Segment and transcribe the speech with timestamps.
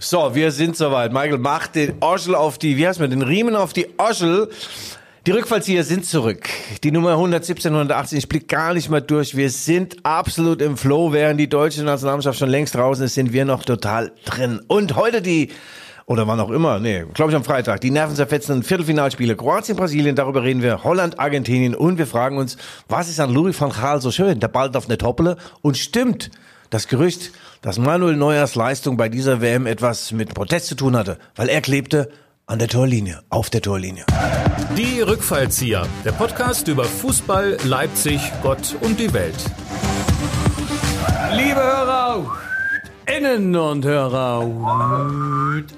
[0.00, 1.12] So, wir sind soweit.
[1.12, 4.48] Michael macht den Oschel auf die, wie heißt man, den Riemen auf die Oschel.
[5.26, 6.48] Die Rückfallzieher sind zurück.
[6.84, 9.36] Die Nummer 117, 118, ich blick gar nicht mehr durch.
[9.36, 11.12] Wir sind absolut im Flow.
[11.12, 14.60] Während die deutsche Nationalmannschaft schon längst draußen ist, sind wir noch total drin.
[14.68, 15.50] Und heute die
[16.06, 20.44] oder wann auch immer, nee, glaube ich am Freitag, die nervenzerfetzenden Viertelfinalspiele Kroatien, Brasilien, darüber
[20.44, 22.56] reden wir, Holland, Argentinien und wir fragen uns,
[22.88, 24.38] was ist an Louis van Gaal so schön?
[24.38, 26.30] Der Ball darf nicht hoppele und stimmt
[26.70, 27.32] das Gerücht,
[27.62, 31.60] dass Manuel Neuers Leistung bei dieser WM etwas mit Protest zu tun hatte, weil er
[31.60, 32.10] klebte
[32.46, 34.06] an der Torlinie, auf der Torlinie.
[34.76, 39.36] Die Rückfallzieher, der Podcast über Fußball, Leipzig, Gott und die Welt.
[41.34, 42.38] Liebe Hörer,
[43.16, 44.46] Innen und Hörer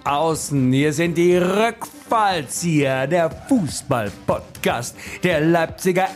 [0.05, 6.09] außen, hier sind die Rückfallzieher, der Fußball-Podcast der Leipziger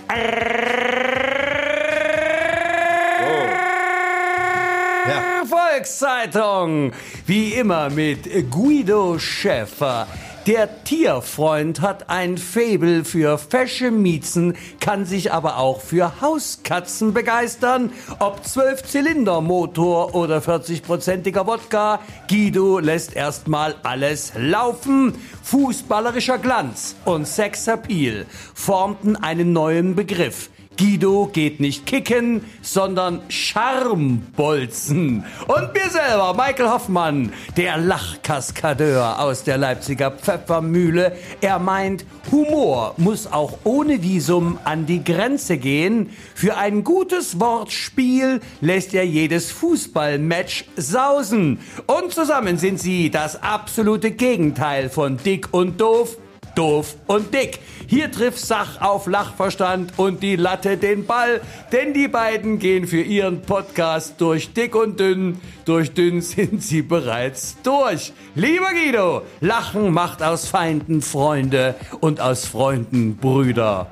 [5.74, 6.92] Volkszeitung.
[7.26, 10.06] Wie immer mit Guido Schäfer.
[10.46, 17.90] Der Tierfreund hat ein Faible für fesche Miezen, kann sich aber auch für Hauskatzen begeistern.
[18.20, 25.14] Ob 12-Zylinder-Motor oder 40-prozentiger Wodka, Guido lässt erstmal alles laufen.
[25.42, 30.50] Fußballerischer Glanz und Sexappeal formten einen neuen Begriff.
[30.76, 35.24] Guido geht nicht kicken, sondern Charmbolzen.
[35.46, 41.16] Und mir selber, Michael Hoffmann, der Lachkaskadeur aus der Leipziger Pfeffermühle.
[41.40, 46.10] Er meint, Humor muss auch ohne Visum an die Grenze gehen.
[46.34, 51.60] Für ein gutes Wortspiel lässt er jedes Fußballmatch sausen.
[51.86, 56.16] Und zusammen sind sie das absolute Gegenteil von dick und doof
[56.54, 57.58] doof und dick.
[57.86, 61.40] Hier trifft Sach auf Lachverstand und die Latte den Ball,
[61.72, 65.40] denn die beiden gehen für ihren Podcast durch dick und dünn.
[65.64, 68.12] Durch dünn sind sie bereits durch.
[68.34, 73.90] Lieber Guido, Lachen macht aus Feinden Freunde und aus Freunden Brüder.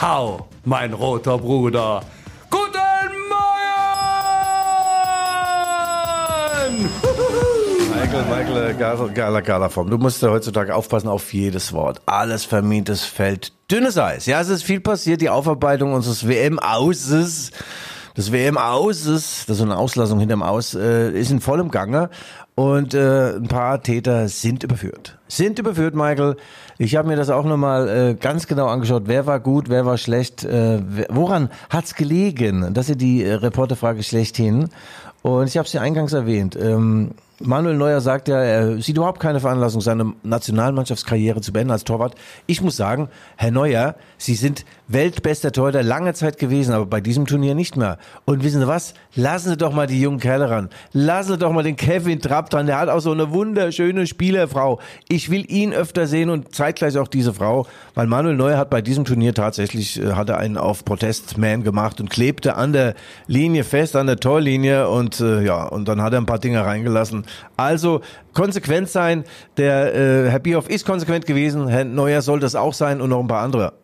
[0.00, 2.02] Hau, mein roter Bruder.
[2.50, 2.78] Guten
[6.68, 7.11] Morgen!
[8.12, 9.88] Michael, Michael, äh, geiler, geiler, geiler Form.
[9.88, 12.02] Du musst ja heutzutage aufpassen auf jedes Wort.
[12.04, 13.54] Alles vermintes Feld.
[13.70, 14.26] Dünnes Eis.
[14.26, 15.22] Ja, es ist viel passiert.
[15.22, 17.52] Die Aufarbeitung unseres WM-Auses.
[18.14, 22.10] Das WM-Auses, das ist eine Auslassung hinterm Aus, äh, ist in vollem Gange.
[22.54, 25.18] Und äh, ein paar Täter sind überführt.
[25.26, 26.36] Sind überführt, Michael.
[26.76, 29.04] Ich habe mir das auch nochmal äh, ganz genau angeschaut.
[29.06, 30.44] Wer war gut, wer war schlecht?
[30.44, 32.74] Äh, woran hat's gelegen?
[32.74, 34.68] Das ist die äh, Reporterfrage schlechthin.
[35.22, 36.58] Und ich habe es ja eingangs erwähnt.
[36.60, 37.12] Ähm,
[37.44, 42.14] Manuel Neuer sagt ja, er sieht überhaupt keine Veranlassung, seine Nationalmannschaftskarriere zu beenden als Torwart.
[42.46, 47.26] Ich muss sagen, Herr Neuer, Sie sind weltbester Torhüter lange Zeit gewesen, aber bei diesem
[47.26, 47.98] Turnier nicht mehr.
[48.24, 48.94] Und wissen Sie was?
[49.14, 50.68] Lassen Sie doch mal die jungen Kerle ran.
[50.92, 52.66] Lassen Sie doch mal den Kevin Trapp dran.
[52.66, 54.80] Der hat auch so eine wunderschöne Spielerfrau.
[55.08, 58.82] Ich will ihn öfter sehen und zeitgleich auch diese Frau, weil Manuel Neuer hat bei
[58.82, 62.94] diesem Turnier tatsächlich, äh, hat er einen auf Protestman gemacht und klebte an der
[63.26, 66.64] Linie fest, an der Torlinie und äh, ja, und dann hat er ein paar Dinge
[66.64, 67.24] reingelassen.
[67.56, 68.00] Also
[68.34, 69.24] konsequent sein.
[69.56, 71.68] Der äh, Herr Bierhoff ist konsequent gewesen.
[71.68, 73.74] Herr Neuer soll das auch sein und noch ein paar andere.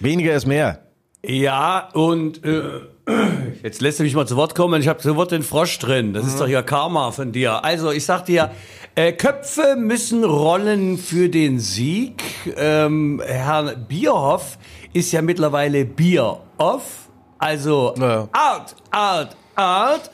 [0.00, 0.80] Weniger ist mehr.
[1.24, 2.62] Ja, und äh,
[3.62, 4.80] jetzt lässt du mich mal zu Wort kommen.
[4.80, 6.12] Ich habe zu Wort den Frosch drin.
[6.12, 7.64] Das ist doch ja Karma von dir.
[7.64, 8.50] Also, ich sag dir,
[8.94, 12.22] äh, Köpfe müssen rollen für den Sieg.
[12.56, 14.58] Ähm, Herr Bierhoff
[14.92, 17.08] ist ja mittlerweile Bier-off.
[17.38, 18.28] Also, Ja.
[18.32, 20.10] out, out, out.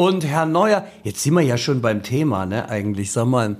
[0.00, 3.56] Und Herr Neuer, jetzt sind wir ja schon beim Thema, ne, eigentlich, sag mal.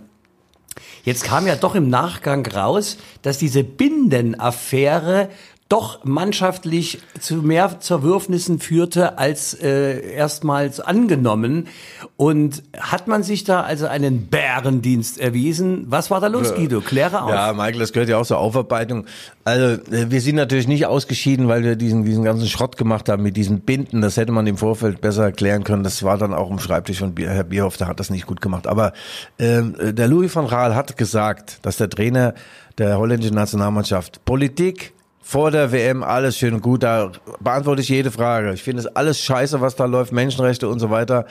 [1.04, 5.28] Jetzt kam ja doch im Nachgang raus, dass diese Bindenaffäre
[5.70, 11.68] doch mannschaftlich zu mehr Zerwürfnissen führte als äh, erstmals angenommen.
[12.16, 15.84] Und hat man sich da also einen Bärendienst erwiesen?
[15.86, 16.80] Was war da los, Guido?
[16.80, 17.30] Kläre auf.
[17.30, 19.06] Ja, Michael, das gehört ja auch zur Aufarbeitung.
[19.44, 23.22] Also äh, wir sind natürlich nicht ausgeschieden, weil wir diesen, diesen ganzen Schrott gemacht haben
[23.22, 24.00] mit diesen Binden.
[24.00, 25.84] Das hätte man im Vorfeld besser erklären können.
[25.84, 28.66] Das war dann auch im Schreibtisch von Herr Bierhoff, der hat das nicht gut gemacht.
[28.66, 28.92] Aber
[29.38, 32.34] ähm, der Louis van Gaal hat gesagt, dass der Trainer
[32.78, 38.10] der holländischen Nationalmannschaft Politik vor der WM alles schön und gut, da beantworte ich jede
[38.10, 38.52] Frage.
[38.52, 41.26] Ich finde es alles scheiße, was da läuft, Menschenrechte und so weiter.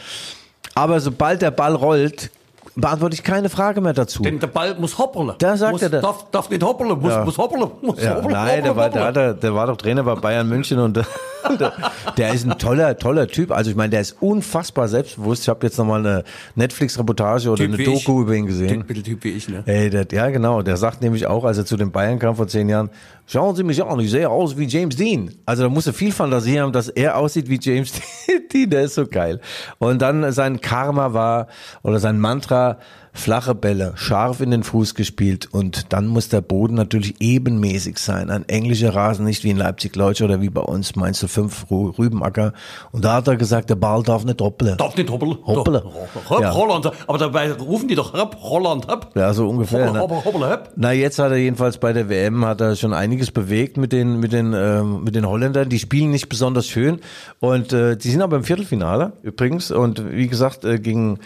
[0.75, 2.31] Aber sobald der Ball rollt,
[2.75, 4.23] beantworte ich keine Frage mehr dazu.
[4.23, 5.33] Denn der Ball muss hoppeln.
[5.39, 6.01] Da sagt muss, er das.
[6.01, 7.25] Darf, darf nicht hoppeln, muss, Ja.
[7.25, 7.69] muss hoppeln.
[7.81, 9.05] Muss Ja, hoppeln, nein, der hoppeln, war, der, hoppeln.
[9.05, 10.95] hat, er- der war doch Trainer bei Bayern München und
[11.59, 11.73] der,
[12.17, 13.51] der ist ein toller, toller Typ.
[13.51, 15.43] Also ich meine, der ist unfassbar selbstbewusst.
[15.43, 16.23] Ich habe jetzt nochmal eine
[16.55, 18.03] Netflix-Reportage oder Typ eine wie ich.
[18.05, 18.67] Doku über ihn gesehen.
[18.69, 19.63] Typ, bisschen Typ wie ich, ne?
[19.65, 22.47] Ey, der, ja genau, der sagt nämlich auch, als er zu den Bayern kam vor
[22.47, 22.89] zehn Jahren,
[23.25, 25.31] schauen Sie mich an, ich sehe aus wie James Dean.
[25.45, 27.93] Also da muss er viel Fantasie haben, dass er aussieht wie James
[28.53, 29.39] Dean, der ist so geil.
[29.77, 31.47] Und dann sein Karma war,
[31.83, 32.68] oder sein Mantra,
[33.11, 38.29] flache Bälle, scharf in den Fuß gespielt und dann muss der Boden natürlich ebenmäßig sein.
[38.29, 42.53] Ein englischer Rasen, nicht wie in Leipzig-Leutsch oder wie bei uns, meinst du fünf Rübenacker.
[42.91, 44.77] Und da hat er gesagt, der Ball darf nicht hoppeln.
[44.77, 45.37] Darf nicht hoppeln.
[45.43, 45.81] Hoppeln.
[46.29, 46.53] Hopp, Ja.
[46.53, 46.91] Holland.
[47.07, 49.09] Aber dabei rufen die doch Hopp, Holland, Hopp.
[49.15, 49.87] Ja, so ungefähr.
[49.87, 49.99] Hoppel, ne?
[50.01, 50.69] hoppel, hoppel, hopp.
[50.75, 54.19] Na, jetzt hat er jedenfalls bei der WM hat er schon einiges bewegt mit den
[54.19, 55.67] mit den ähm, mit den Holländern.
[55.69, 56.99] Die spielen nicht besonders schön
[57.39, 61.19] und äh, die sind aber im Viertelfinale übrigens und wie gesagt äh, gegen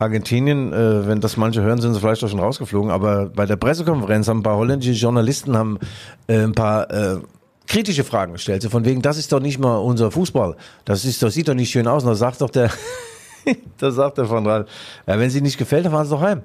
[0.00, 2.90] Argentinien, äh, wenn das manche hören, sind sie vielleicht auch schon rausgeflogen.
[2.90, 5.78] Aber bei der Pressekonferenz haben ein paar holländische Journalisten haben
[6.26, 7.18] äh, ein paar äh,
[7.66, 8.62] kritische Fragen gestellt.
[8.62, 10.56] So von wegen, das ist doch nicht mal unser Fußball.
[10.86, 12.02] Das ist doch, sieht doch nicht schön aus.
[12.02, 12.70] Und da sagt doch der,
[13.78, 14.66] da sagt der Van Raal,
[15.06, 16.42] ja, wenn sie nicht gefällt, dann fahren sie doch heim.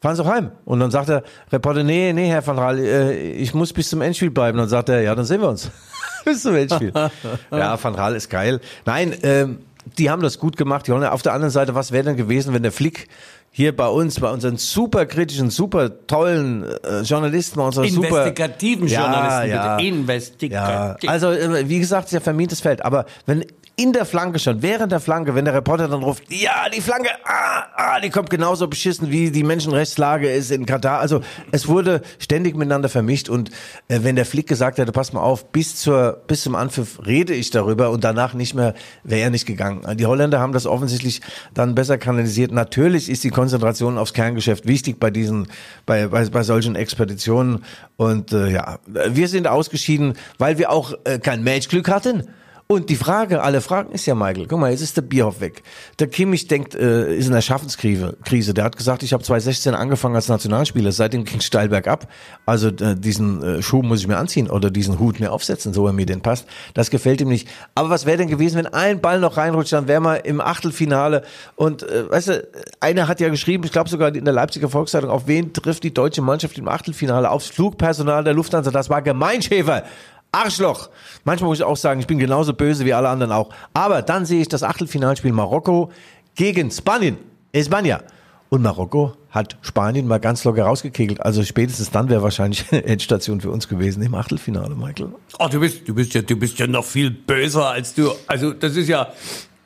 [0.00, 0.50] Fahren Sie doch heim.
[0.64, 1.22] Und dann sagt der
[1.52, 4.56] Reporter, nee, nee, Herr Van Raal, äh, ich muss bis zum Endspiel bleiben.
[4.56, 5.70] Dann sagt er, ja, dann sehen wir uns.
[6.24, 6.92] bis zum Endspiel.
[7.50, 8.60] ja, Van Raal ist geil.
[8.86, 9.58] Nein, ähm,
[9.98, 10.86] die haben das gut gemacht.
[10.86, 11.12] Die Holländer.
[11.12, 13.08] Auf der anderen Seite, was wäre denn gewesen, wenn der Flick
[13.52, 18.86] hier bei uns, bei unseren super kritischen, super tollen äh, Journalisten, bei unserer super Investigativen
[18.86, 19.88] Journalisten, ja, bitte.
[19.88, 21.10] Ja, Investigativ.
[21.10, 22.84] also äh, wie gesagt, ist ja vermintes Feld.
[22.84, 23.44] Aber wenn
[23.80, 27.08] in der Flanke schon, während der Flanke, wenn der Reporter dann ruft, ja, die Flanke,
[27.24, 30.98] ah, ah, die kommt genauso beschissen, wie die Menschenrechtslage ist in Katar.
[30.98, 33.48] Also es wurde ständig miteinander vermischt und
[33.88, 37.32] äh, wenn der Flick gesagt hätte, pass mal auf, bis zur bis zum Anpfiff rede
[37.32, 39.96] ich darüber und danach nicht mehr, wäre er nicht gegangen.
[39.96, 41.22] Die Holländer haben das offensichtlich
[41.54, 42.52] dann besser kanalisiert.
[42.52, 45.48] Natürlich ist die Konzentration aufs Kerngeschäft wichtig bei diesen,
[45.86, 47.64] bei, bei, bei solchen Expeditionen
[47.96, 52.28] und äh, ja, wir sind ausgeschieden, weil wir auch äh, kein Matchglück hatten.
[52.70, 55.64] Und die Frage, alle Fragen ist ja, Michael, guck mal, jetzt ist der Bierhoff weg.
[55.98, 58.16] Der Kimmich denkt, äh, ist in der Schaffenskrise.
[58.24, 58.54] Krise.
[58.54, 62.06] Der hat gesagt, ich habe 2016 angefangen als Nationalspieler, seitdem ging steil bergab.
[62.46, 65.84] Also äh, diesen äh, Schuh muss ich mir anziehen oder diesen Hut mir aufsetzen, so
[65.84, 66.46] er mir den passt.
[66.74, 67.48] Das gefällt ihm nicht.
[67.74, 71.24] Aber was wäre denn gewesen, wenn ein Ball noch reinrutscht, dann wären wir im Achtelfinale.
[71.56, 75.10] Und äh, weißt du, einer hat ja geschrieben, ich glaube sogar in der Leipziger Volkszeitung,
[75.10, 77.32] auf wen trifft die deutsche Mannschaft im Achtelfinale?
[77.32, 78.70] Aufs Flugpersonal der Lufthansa.
[78.70, 79.82] Das war Gemeinschäfer.
[80.32, 80.90] Arschloch.
[81.24, 83.50] Manchmal muss ich auch sagen, ich bin genauso böse wie alle anderen auch.
[83.74, 85.90] Aber dann sehe ich das Achtelfinalspiel Marokko
[86.34, 87.18] gegen Spanien.
[87.52, 88.00] Espanja.
[88.48, 91.20] Und Marokko hat Spanien mal ganz locker rausgekegelt.
[91.20, 95.10] Also spätestens dann wäre wahrscheinlich Endstation für uns gewesen im Achtelfinale, Michael.
[95.38, 98.10] Oh, du bist, du bist ja, du bist ja noch viel böser als du.
[98.26, 99.08] Also, das ist ja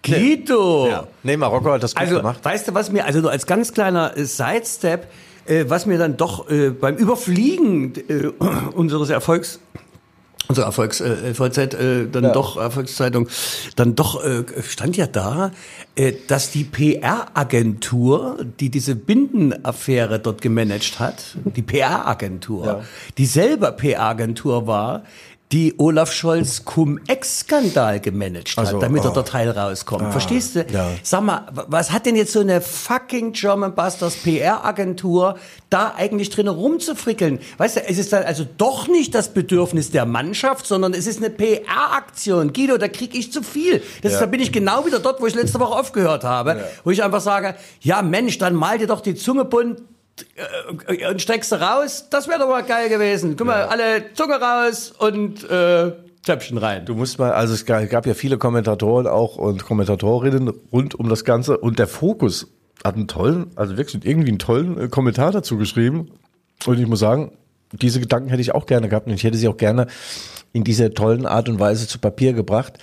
[0.02, 0.88] Quito.
[1.22, 2.40] Nee, Marokko hat das gut Also, gemacht.
[2.42, 5.06] weißt du, was mir, also nur als ganz kleiner äh, Sidestep,
[5.46, 8.26] äh, was mir dann doch äh, beim Überfliegen äh,
[8.74, 9.60] unseres Erfolgs
[10.48, 13.28] unsere Erfolgs äh, VZ, äh, dann doch Erfolgszeitung,
[13.76, 15.52] dann doch äh, stand ja da,
[15.96, 22.84] äh, dass die PR-Agentur, die diese Bindenaffäre dort gemanagt hat, die PR-Agentur,
[23.18, 25.04] die selber PR-Agentur war,
[25.54, 29.08] die Olaf Scholz Cum-Ex-Skandal gemanagt hat, Also, damit oh.
[29.08, 30.10] er der Teil rauskommt.
[30.10, 30.66] Verstehst du?
[30.72, 30.88] ja.
[31.04, 35.36] Sag mal, was hat denn jetzt so eine fucking German Busters PR-Agentur
[35.70, 37.38] da eigentlich drin rumzufrickeln?
[37.58, 41.18] Weißt du, es ist dann also doch nicht das Bedürfnis der Mannschaft, sondern es ist
[41.18, 42.52] eine PR-Aktion.
[42.52, 43.80] Guido, da krieg ich zu viel.
[44.02, 46.90] Das ist, da bin ich genau wieder dort, wo ich letzte Woche aufgehört habe, wo
[46.90, 49.80] ich einfach sage, ja Mensch, dann mal dir doch die Zunge bunt,
[51.10, 53.36] und streckst du raus, das wäre doch mal geil gewesen.
[53.36, 55.92] Guck mal, alle Zunge raus und äh,
[56.24, 56.86] Töpfchen rein.
[56.86, 61.08] Du musst mal, also es gab gab ja viele Kommentatoren auch und Kommentatorinnen rund um
[61.08, 62.48] das Ganze und der Fokus
[62.84, 66.10] hat einen tollen, also wirklich irgendwie einen tollen äh, Kommentar dazu geschrieben.
[66.66, 67.32] Und ich muss sagen,
[67.72, 69.86] diese Gedanken hätte ich auch gerne gehabt und ich hätte sie auch gerne
[70.52, 72.78] in dieser tollen Art und Weise zu Papier gebracht.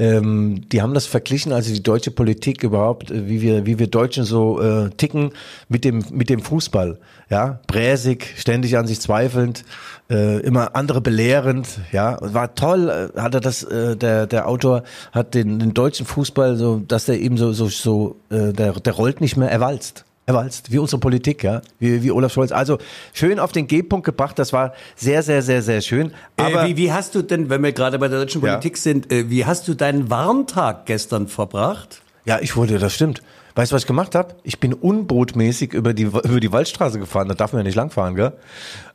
[0.00, 3.86] Ähm, die haben das verglichen, also die deutsche Politik überhaupt, äh, wie wir, wie wir
[3.86, 5.32] Deutschen so äh, ticken
[5.68, 6.98] mit dem, mit dem Fußball.
[7.28, 9.62] Ja, bräsig, ständig an sich zweifelnd,
[10.08, 11.68] äh, immer andere belehrend.
[11.92, 13.10] Ja, war toll.
[13.14, 17.04] äh, Hat er das, äh, der der Autor hat den, den deutschen Fußball so, dass
[17.04, 20.06] der eben so so so, äh, der der rollt nicht mehr, er walzt.
[20.34, 22.52] Walzt, wie unsere Politik, ja, wie, wie Olaf Scholz.
[22.52, 22.78] Also
[23.12, 26.12] schön auf den G-Punkt gebracht, das war sehr, sehr, sehr, sehr schön.
[26.36, 28.52] Aber äh, wie, wie hast du denn, wenn wir gerade bei der deutschen Ja.
[28.52, 32.02] Politik sind, äh, wie hast du deinen Warntag gestern verbracht?
[32.24, 33.22] Ja, ich wurde, das stimmt.
[33.56, 34.36] Weißt du, was ich gemacht habe?
[34.44, 37.26] Ich bin unbotmäßig über die, über die Waldstraße gefahren.
[37.28, 38.32] Da darf man ja nicht langfahren, gell?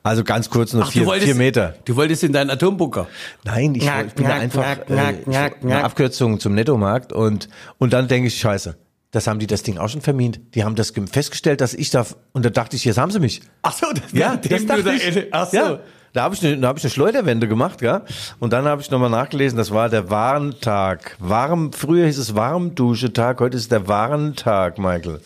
[0.01, 1.75] Also ganz kurz nur vier, vier Meter.
[1.83, 3.07] Du wolltest in deinen Atombunker.
[3.43, 5.83] Nein, ich, Knack, ich bin da knack, einfach knack, äh, knack, ich- knack, eine knack.
[5.83, 7.49] Abkürzung zum Nettomarkt und,
[7.79, 8.77] und dann denke ich, scheiße,
[9.15, 10.39] das haben die das Ding auch schon vermint.
[10.53, 13.41] Die haben das festgestellt, dass ich da, und da dachte ich, jetzt haben sie mich.
[13.61, 15.27] Ach so, das, Ja, das dachte da ich.
[15.31, 15.57] Ach so.
[15.57, 15.79] Ja,
[16.13, 18.01] da habe ich, eine- da hab ich eine Schleuderwende gemacht, gell?
[18.39, 21.15] Und dann habe ich nochmal nachgelesen, das war der Warntag.
[21.19, 25.19] Warm, früher hieß es Warmduschetag, heute ist der Warntag, Michael.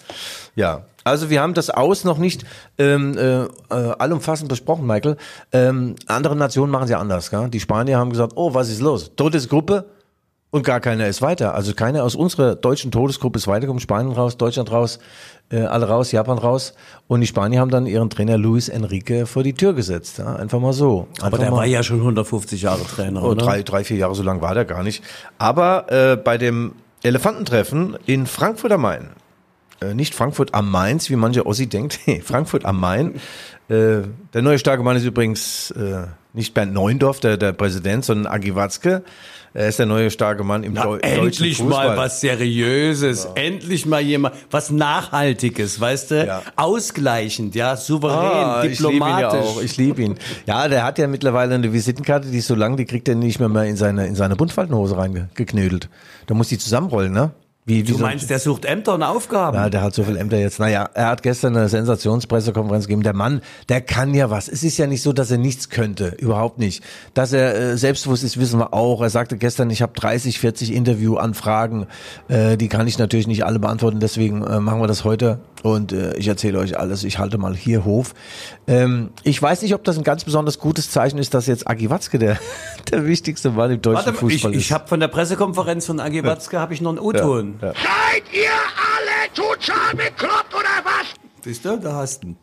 [0.55, 0.85] Ja.
[1.05, 2.43] Also wir haben das Aus noch nicht
[2.77, 5.15] ähm, äh, äh, allumfassend besprochen, Michael.
[5.51, 7.31] Ähm, andere Nationen machen es ja anders.
[7.31, 7.49] Gell?
[7.49, 9.15] Die Spanier haben gesagt, oh, was ist los?
[9.15, 9.85] Dritte Gruppe,
[10.51, 11.53] Und gar keiner ist weiter.
[11.53, 13.79] Also keiner aus unserer deutschen Todesgruppe ist weitergekommen.
[13.79, 14.97] Spanien raus, Deutschland raus,
[15.51, 16.73] äh, alle raus, Japan raus.
[17.07, 20.17] Und die Spanier haben dann ihren Trainer Luis Enrique vor die Tür gesetzt.
[20.17, 21.07] Ja, einfach mal so.
[21.11, 21.57] Einfach Aber der mal.
[21.57, 23.45] war ja schon 150 Jahre Trainer, Oh, oder?
[23.45, 25.03] drei, drei, vier Jahre so lang war der gar nicht.
[25.37, 29.09] Aber äh, bei dem Elefantentreffen in Frankfurt am Main,
[29.81, 33.15] äh, nicht Frankfurt am Mainz, wie manche Ossi denkt, Frankfurt am Main.
[33.69, 34.01] Äh,
[34.33, 38.55] der neue starke Mann ist übrigens äh, nicht Bernd Neuendorf, der, der Präsident, sondern Agi
[38.55, 39.03] Watzke.
[39.55, 43.87] Er ist der neue starke Mann im Na, Deu deutschen endlich mal was Seriöses, endlich
[43.87, 46.25] mal jemand, was Nachhaltiges, weißt du?
[46.27, 46.43] Ja.
[46.55, 49.39] Ausgleichend, ja, souverän, Ah, ich liebe ihn ja diplomatisch.
[49.57, 49.61] auch.
[49.63, 50.15] Ich liebe ihn.
[50.45, 53.39] Ja, der hat ja mittlerweile eine Visitenkarte, die ist so lang, die kriegt er nicht
[53.39, 55.89] mehr, mehr in seine in seine Buntfaltenhose reingeknödelt.
[56.27, 57.31] Da muss die zusammenrollen, ne?
[57.69, 59.55] Wie, wie du so- meinst, der sucht Ämter und Aufgaben?
[59.55, 60.59] Ja, der hat so viel Ämter jetzt.
[60.59, 63.03] Naja, er hat gestern eine Sensationspressekonferenz gegeben.
[63.03, 64.47] Der Mann, der kann ja was.
[64.47, 66.15] Es ist ja nicht so, dass er nichts könnte.
[66.17, 66.83] Überhaupt nicht.
[67.13, 69.01] Dass er äh, selbstbewusst ist, wissen wir auch.
[69.01, 71.85] Er sagte gestern, ich habe 30, 40 Interviewanfragen.
[72.27, 73.99] Äh, die kann ich natürlich nicht alle beantworten.
[73.99, 75.39] Deswegen äh, machen wir das heute.
[75.61, 77.03] Und äh, ich erzähle euch alles.
[77.03, 78.15] Ich halte mal hier Hof.
[78.67, 81.89] Ähm, ich weiß nicht, ob das ein ganz besonders gutes Zeichen ist, dass jetzt Agi
[81.89, 82.37] Watzke der,
[82.91, 84.61] der wichtigste Mann im deutschen Warte, mal, ich, Fußball ist.
[84.61, 87.58] ich habe von der Pressekonferenz von Agi Watzke habe ich noch einen O-Ton.
[87.59, 91.07] Seid ihr alle total bekloppt oder was?
[91.43, 92.37] Siehst du, da hast du ihn.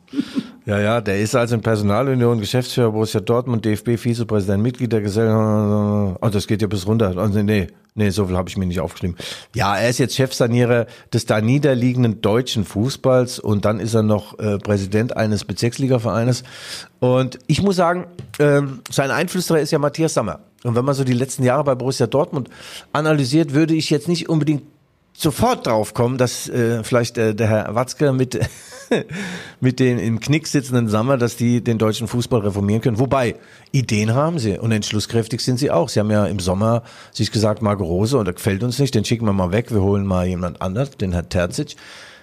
[0.66, 6.18] Ja, ja, der ist also in Personalunion, Geschäftsführer Borussia Dortmund, DFB, Vizepräsident, Mitglied der Gesellschaft.
[6.20, 7.16] Oh, das geht ja bis runter.
[7.16, 9.16] Also, nee, nee, so viel habe ich mir nicht aufgeschrieben.
[9.54, 14.38] Ja, er ist jetzt Chefsanierer des da niederliegenden deutschen Fußballs und dann ist er noch
[14.38, 16.42] äh, Präsident eines Bezirksligavereines.
[16.98, 18.06] Und ich muss sagen,
[18.40, 20.40] ähm, sein Einflüsterer ist ja Matthias Sammer.
[20.64, 22.50] Und wenn man so die letzten Jahre bei Borussia Dortmund
[22.92, 24.64] analysiert, würde ich jetzt nicht unbedingt
[25.16, 28.38] sofort drauf kommen, dass äh, vielleicht äh, der Herr Watzke mit
[29.60, 32.98] mit den im Knick sitzenden Sammer, dass die den deutschen Fußball reformieren können.
[32.98, 33.36] Wobei,
[33.72, 35.88] Ideen haben sie und entschlusskräftig sind sie auch.
[35.88, 36.82] Sie haben ja im Sommer
[37.12, 39.82] sich gesagt, Marco Rose, und das gefällt uns nicht, den schicken wir mal weg, wir
[39.82, 41.76] holen mal jemand anders, den Herr Terzic.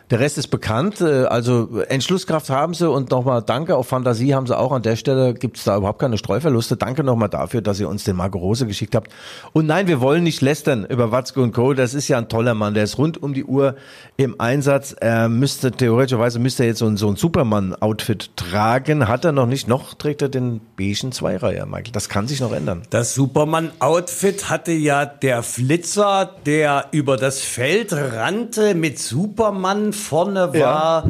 [0.10, 4.48] Der Rest ist bekannt, äh, also Entschlusskraft haben sie und nochmal danke, auf Fantasie haben
[4.48, 4.72] sie auch.
[4.72, 6.76] An der Stelle gibt es da überhaupt keine Streuverluste.
[6.76, 9.12] Danke nochmal dafür, dass ihr uns den Marco Rose geschickt habt.
[9.54, 11.74] Und nein, wir wollen nicht lästern über Watzke und Co.
[11.74, 13.76] Das ist ja ein toller Mann, der ist rund um die Uhr
[14.18, 14.94] im Einsatz.
[15.00, 19.08] Er müsste, theoretischerweise müsste er jetzt so ein, so ein Superman-Outfit tragen.
[19.08, 21.94] Hat er noch nicht, noch trägt er den beigen Zweireiher, Michael.
[21.94, 22.84] Das kann sich noch ändern.
[22.90, 29.93] Das Superman-Outfit hatte ja der Flitzer, der über das Feld rannte mit Superman.
[29.94, 31.08] Vorne war.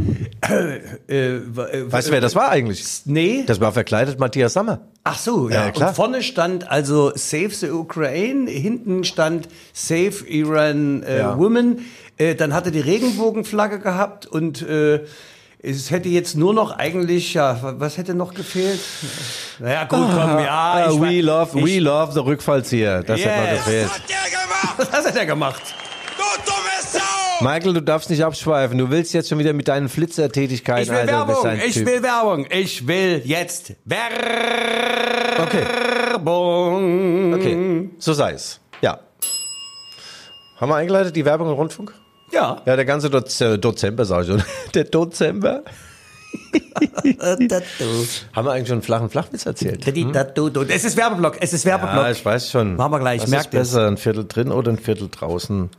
[0.47, 2.83] Äh, äh, äh, Weißt du, wer das war eigentlich?
[3.05, 3.43] Nee.
[3.47, 4.81] Das war verkleidet Matthias Sammer.
[5.03, 5.65] Ach so, ja.
[5.65, 5.89] Ja, klar.
[5.89, 11.37] Und vorne stand also Save the Ukraine, hinten stand Save Iran äh, Ja.
[11.37, 11.85] Women.
[12.17, 14.63] Äh, dann hatte die Regenbogenflagge gehabt und
[15.65, 18.81] es hätte jetzt nur noch eigentlich, ja, was hätte noch gefehlt?
[19.59, 20.49] Naja, gut, komm, ja.
[20.49, 23.01] Ah, ich we love, we ich, love the Rückfallzieher.
[23.01, 23.63] Das hat noch Yes.
[23.63, 23.89] gefehlt.
[23.89, 24.91] Was hat der gemacht?
[24.91, 25.61] Was hat er gemacht?
[27.41, 28.77] Michael, du darfst nicht abschweifen.
[28.77, 30.83] Du willst jetzt schon wieder mit deinen Flitzertätigkeiten.
[30.83, 31.85] Ich will Alter, bist Werbung, ich Typ.
[31.87, 33.73] will Werbung, ich will jetzt
[35.41, 35.63] Okay,
[36.11, 37.33] Werbung.
[37.33, 37.89] okay.
[37.97, 38.59] So sei es.
[38.81, 38.99] Ja.
[40.59, 41.93] Haben wir eingeleitet, die Werbung im Rundfunk?
[42.31, 42.61] Ja.
[42.65, 44.43] Ja, der ganze Doz äh, Dozember, sag ich schon.
[44.73, 45.63] Der Dozember.
[48.33, 49.85] Haben wir eigentlich schon einen flachen Flachwitz erzählt?
[49.87, 52.03] Es ist Werbeblock, es ist Werbeblock.
[52.05, 52.75] Ja, ich weiß schon.
[52.75, 53.73] Machen wir gleich, merkt ist es.
[53.73, 55.69] besser, ein Viertel drin oder ein Viertel draußen?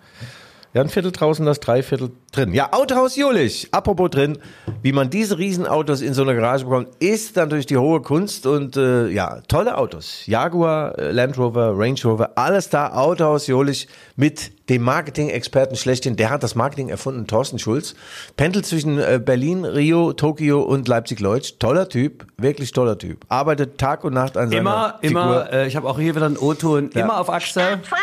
[0.75, 2.53] Ja, ein Viertel draußen, das Dreiviertel drin.
[2.53, 3.69] Ja, Autohaus Julich.
[3.71, 4.39] Apropos drin,
[4.83, 8.77] wie man diese Riesenautos in so einer Garage bekommt, ist natürlich die hohe Kunst und
[8.77, 10.27] äh, ja, tolle Autos.
[10.27, 12.93] Jaguar, äh, Land Rover, Range Rover, alles da.
[12.93, 16.17] Autohaus Julich mit dem Marketing-Experten schlechthin.
[16.17, 17.95] Der hat das Marketing erfunden, Thorsten Schulz.
[18.37, 21.55] Pendelt zwischen äh, Berlin, Rio, Tokio und Leipzig-Leutsch.
[21.61, 23.25] Toller Typ, wirklich toller Typ.
[23.29, 25.23] Arbeitet Tag und Nacht an seiner Immer, Figur.
[25.23, 27.03] immer, äh, ich habe auch hier wieder einen O-Ton, Ja.
[27.03, 27.79] immer auf Achse.
[27.85, 27.99] Frei!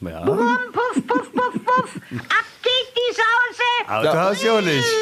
[0.00, 0.24] Ja.
[0.24, 0.38] Puff,
[0.72, 1.32] puff, puff,
[1.76, 1.96] puff.
[2.28, 4.08] Ab geht die Sause!
[4.08, 4.84] Autohaus Jolich.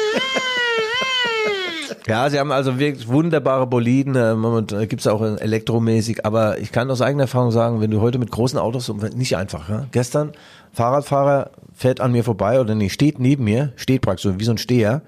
[2.07, 4.15] Ja, sie haben also wirklich wunderbare Boliden.
[4.15, 6.23] Äh, momentan gibt's auch äh, elektromäßig.
[6.23, 9.69] Aber ich kann aus eigener Erfahrung sagen, wenn du heute mit großen Autos, nicht einfach.
[9.69, 9.87] Ja?
[9.91, 10.33] Gestern,
[10.71, 14.51] Fahrradfahrer fährt an mir vorbei oder nee, steht neben mir, steht praktisch so wie so
[14.51, 15.01] ein Steher.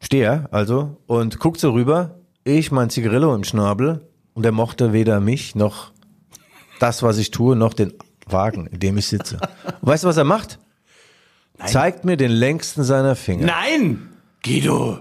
[0.00, 2.16] Steher, also, und guckt so rüber.
[2.42, 4.00] Ich mein Zigarillo im Schnabel
[4.34, 5.92] und er mochte weder mich noch
[6.80, 7.92] das, was ich tue, noch den
[8.26, 9.38] Wagen, in dem ich sitze.
[9.80, 10.58] Und weißt du, was er macht?
[11.66, 13.46] Zeigt mir den längsten seiner Finger.
[13.46, 14.08] Nein!
[14.42, 15.00] Guido!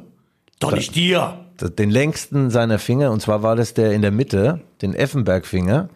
[0.60, 1.40] Doch nicht dir!
[1.62, 5.90] den längsten seiner Finger, und zwar war das der in der Mitte, den Effenberg-Finger,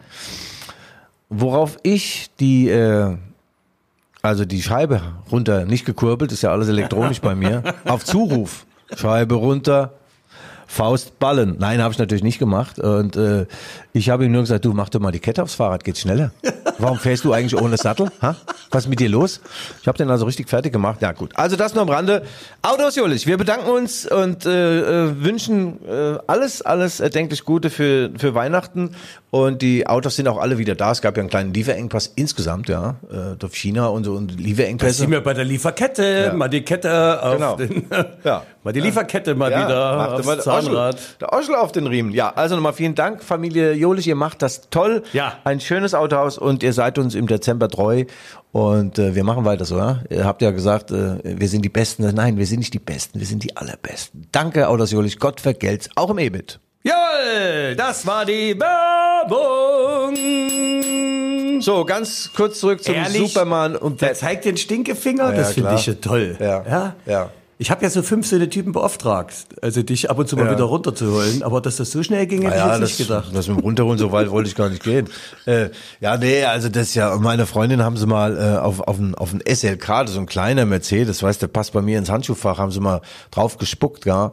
[1.30, 3.16] worauf ich die, äh,
[4.22, 5.02] also die Scheibe
[5.32, 8.66] runter, nicht gekurbelt, ist ja alles elektronisch bei mir, auf Zuruf,
[8.96, 9.94] Scheibe runter,
[10.68, 11.58] Faustballen.
[11.60, 12.80] Nein, habe ich natürlich nicht gemacht.
[12.80, 13.46] Und äh,
[13.94, 16.32] ich habe ihm nur gesagt, du mach doch mal die Kette aufs Fahrrad, geht schneller.
[16.80, 18.12] Warum fährst du eigentlich ohne Sattel?
[18.22, 18.36] Ha?
[18.72, 19.40] Was ist mit dir los?
[19.82, 21.02] Ich habe den also richtig fertig gemacht.
[21.02, 22.24] Ja gut, also das nur am Rande.
[22.64, 28.10] Autos Julich, wir bedanken uns und äh, äh, wünschen äh, alles, alles erdenklich Gute für,
[28.18, 28.96] für Weihnachten.
[29.30, 30.92] Und die Autos sind auch alle wieder da.
[30.92, 35.00] Es gab ja einen kleinen Lieferengpass insgesamt, ja, äh, durch China und so und Lieferengpässe.
[35.02, 36.34] sind wir bei der Lieferkette, Ja.
[36.34, 37.56] mal die Kette auf Genau.
[37.56, 37.86] den,
[38.24, 38.44] Ja.
[38.64, 40.24] mal die Lieferkette mal wieder machte
[40.58, 41.22] Oschel, Zahnrad.
[41.22, 42.12] der Oschel auf den Riemen.
[42.14, 45.04] Ja, also nochmal vielen Dank, Familie Jolich, ihr macht das toll.
[45.14, 45.38] Ja.
[45.44, 48.06] Ein schönes Autohaus und ihr seid uns im Dezember treu
[48.52, 50.02] und äh, wir machen weiter so, ja?
[50.10, 52.04] Ihr habt ja gesagt, äh, wir sind die Besten.
[52.14, 54.28] Nein, wir sind nicht die Besten, wir sind die Allerbesten.
[54.32, 56.60] Danke, Autos Jolich, Gott vergelt's, auch im EBIT.
[56.84, 60.14] Jawohl, das war die Werbung.
[61.62, 63.32] So, ganz kurz zurück zum Ehrlich?
[63.34, 66.36] Superman und Der zeigt den Stinkefinger, Ja, das finde ich ja toll.
[66.40, 67.30] Ja, ja.
[67.60, 70.46] Ich habe ja so fünf so eine Typen beauftragt, also dich ab und zu mal
[70.48, 70.52] Ja.
[70.54, 73.30] wieder runterzuholen, aber dass das so schnell ging, hätte Ja, ich jetzt das, nicht gedacht.
[73.34, 75.08] das mit dem Runterholen, so weit wollte ich gar nicht gehen.
[75.46, 75.70] Äh,
[76.00, 79.14] ja, nee, also das ist ja, meine Freundin haben sie mal äh, auf, auf ein,
[79.14, 82.10] auf ein SLK, das ist ein kleiner Mercedes, weißt du, der passt bei mir ins
[82.10, 84.32] Handschuhfach, haben sie mal drauf gespuckt, ja.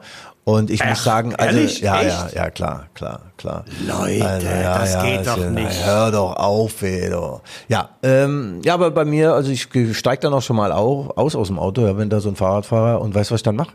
[0.50, 1.80] Und ich muss sagen, also, ehrlich?
[1.80, 2.34] ja, ja, Echt?
[2.34, 3.64] ja, klar, klar, klar.
[3.86, 5.86] Leute, das geht ist doch ja, nicht.
[5.86, 7.42] Hör doch auf, ey, doch.
[7.68, 11.36] Ja, ähm, ja, aber bei mir, also ich steig dann auch schon mal au- aus
[11.36, 13.70] aus dem Auto, ja, wenn da so ein Fahrradfahrer und weißt was ich dann mache?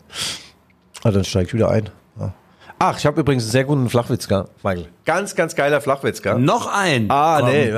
[1.04, 1.90] Ah, dann steig ich wieder ein.
[2.20, 2.34] Ja.
[2.80, 4.28] Ach, ich habe übrigens einen sehr guten Flachwitz,
[4.64, 4.88] Michael.
[5.06, 6.40] Ganz, ganz geiler Flachwitz, gell?
[6.40, 7.06] Noch ein.
[7.10, 7.50] Ah, Komm.
[7.50, 7.70] nee.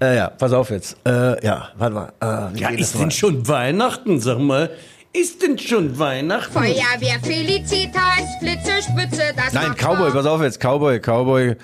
[0.00, 0.96] Äh, ja, pass auf jetzt.
[1.06, 2.12] Äh, ja, warte mal.
[2.20, 4.70] Äh, Ja, ist denn schon Weihnachten, sag mal.
[5.14, 6.52] Ist denn schon Weihnachten?
[6.52, 10.58] Feuerwehr Felicitas, Blitze, Spitze, das Nein, Cowboy, pass auf jetzt.
[10.58, 11.56] Cowboy, Cowboy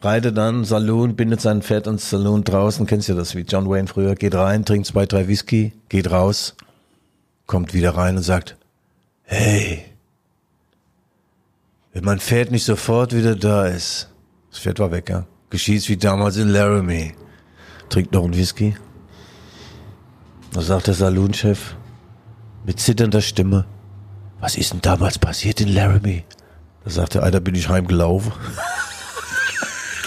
[0.00, 2.86] reitet dann Saloon, bindet sein Pferd ins Saloon draußen.
[2.86, 4.16] Kennst du das wie John Wayne früher?
[4.16, 6.56] Geht rein, trinkt zwei, drei Whisky, geht raus,
[7.46, 8.56] kommt wieder rein und sagt,
[9.22, 9.84] hey,
[11.92, 14.08] wenn mein Pferd nicht sofort wieder da ist,
[14.50, 17.14] das Pferd war weg, ja, geschieht's wie damals in Laramie.
[17.90, 18.76] Trinkt noch einen Whisky.
[20.52, 21.76] Da sagt der Saloonchef
[22.64, 23.64] mit zitternder Stimme,
[24.40, 26.24] was ist denn damals passiert in Laramie?
[26.84, 28.32] Da sagt der, Alter, bin ich heimgelaufen.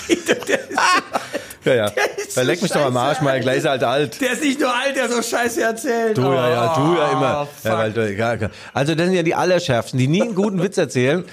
[1.65, 1.85] ja, ja.
[2.17, 4.19] ist Da so leck mich doch am Arsch, scheiße mal gleich ist er halt alt.
[4.21, 6.17] Der ist nicht nur alt, der so Scheiße erzählt.
[6.17, 7.45] Du ja, ja, du ja Oh, immer.
[7.45, 7.65] fuck.
[7.71, 8.49] Ja, weil ja, ja.
[8.73, 11.23] Also das sind ja die Allerschärfsten, die nie einen guten Witz erzählen.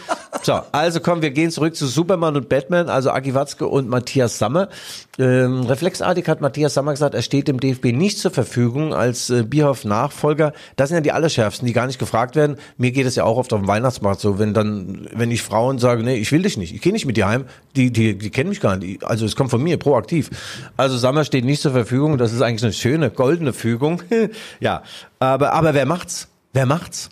[0.43, 4.39] So, also komm, wir gehen zurück zu Superman und Batman, also Aki Watzke und Matthias
[4.39, 4.71] Sammer.
[5.19, 9.43] Ähm, reflexartig hat Matthias Sammer gesagt, er steht dem DFB nicht zur Verfügung als äh,
[9.43, 10.55] Bierhoff-Nachfolger.
[10.77, 12.57] Das sind ja die Allerschärfsten, die gar nicht gefragt werden.
[12.79, 15.79] Mir geht es ja auch oft auf dem Weihnachtsmarkt so, wenn dann, wenn ich Frauen
[15.79, 17.45] sage, nee, ich will dich nicht, ich gehe nicht mit dir heim,
[17.77, 19.05] die, die, die kennen mich gar nicht.
[19.05, 20.31] Also es kommt von mir, proaktiv.
[20.79, 24.03] Also Sammer steht nicht zur Verfügung, das ist eigentlich eine schöne, goldene Fügung.
[24.61, 24.83] ja,
[25.19, 26.29] aber, aber wer macht's?
[26.55, 27.11] Wer macht's?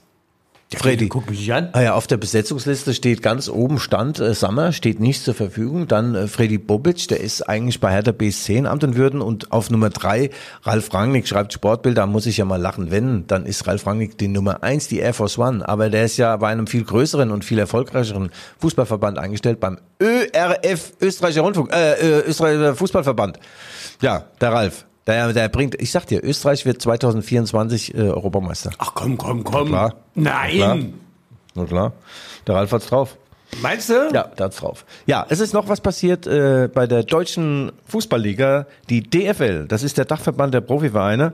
[0.76, 1.08] Freddy.
[1.08, 1.70] Guck mich an.
[1.72, 5.88] Ah ja, auf der Besetzungsliste steht ganz oben Stand äh, Sammer, steht nicht zur Verfügung.
[5.88, 9.22] Dann äh, Freddy Bobic, der ist eigentlich bei Hertha BSC in Amt und Würden.
[9.22, 10.28] Und auf Nummer drei
[10.64, 12.90] Ralf Rangnick schreibt Sportbild, da muss ich ja mal lachen.
[12.90, 15.66] Wenn, dann ist Ralf Rangnick die Nummer eins, die Air Force One.
[15.66, 20.92] Aber der ist ja bei einem viel größeren und viel erfolgreicheren Fußballverband eingestellt, beim ÖRF,
[21.00, 23.38] Österreichischer Rundfunk, äh, äh, Österreichischer Fußballverband.
[24.02, 24.84] Ja, der Ralf.
[25.08, 28.70] Der, der bringt, ich sag dir, Österreich wird 2024 äh, Europameister.
[28.78, 29.68] Ach komm, komm, komm.
[29.68, 29.94] Klar.
[30.14, 30.50] Nein.
[30.56, 30.78] Klar.
[31.54, 31.92] Na klar.
[32.46, 33.16] Der Ralf hat's drauf.
[33.62, 34.10] Meinst du?
[34.12, 34.84] Ja, da hat's drauf.
[35.06, 39.66] Ja, es ist noch was passiert äh, bei der deutschen Fußballliga, die DFL.
[39.66, 41.32] Das ist der Dachverband der Profivereine.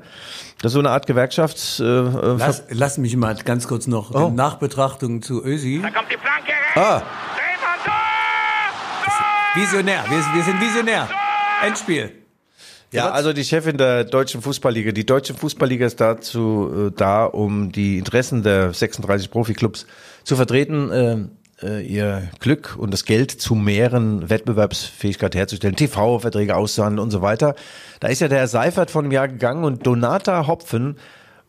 [0.62, 1.80] Das ist so eine Art Gewerkschafts.
[1.80, 4.28] Äh, äh, Lass, lass mich mal ganz kurz noch Oh.
[4.30, 5.80] Nachbetrachtung zu Ösi.
[5.82, 6.76] Da kommt die Flanke rechts.
[6.76, 7.02] ah,
[7.34, 7.94] Drehmann, Tor!
[9.04, 9.60] Tor!
[9.60, 11.08] Visionär, wir, wir sind Visionär.
[11.66, 12.12] Endspiel.
[12.94, 14.92] Ja, also die Chefin der deutschen Fußballliga.
[14.92, 19.86] Die deutsche Fußballliga ist dazu äh, da, um die Interessen der 36 Profiklubs
[20.22, 20.90] zu vertreten.
[20.90, 21.16] Äh,
[21.62, 27.54] äh, ihr Glück und das Geld zu mehren, Wettbewerbsfähigkeit herzustellen, TV-Verträge auszuhandeln und so weiter.
[28.00, 30.96] Da ist ja der Herr Seifert von einem Jahr gegangen und Donata Hopfen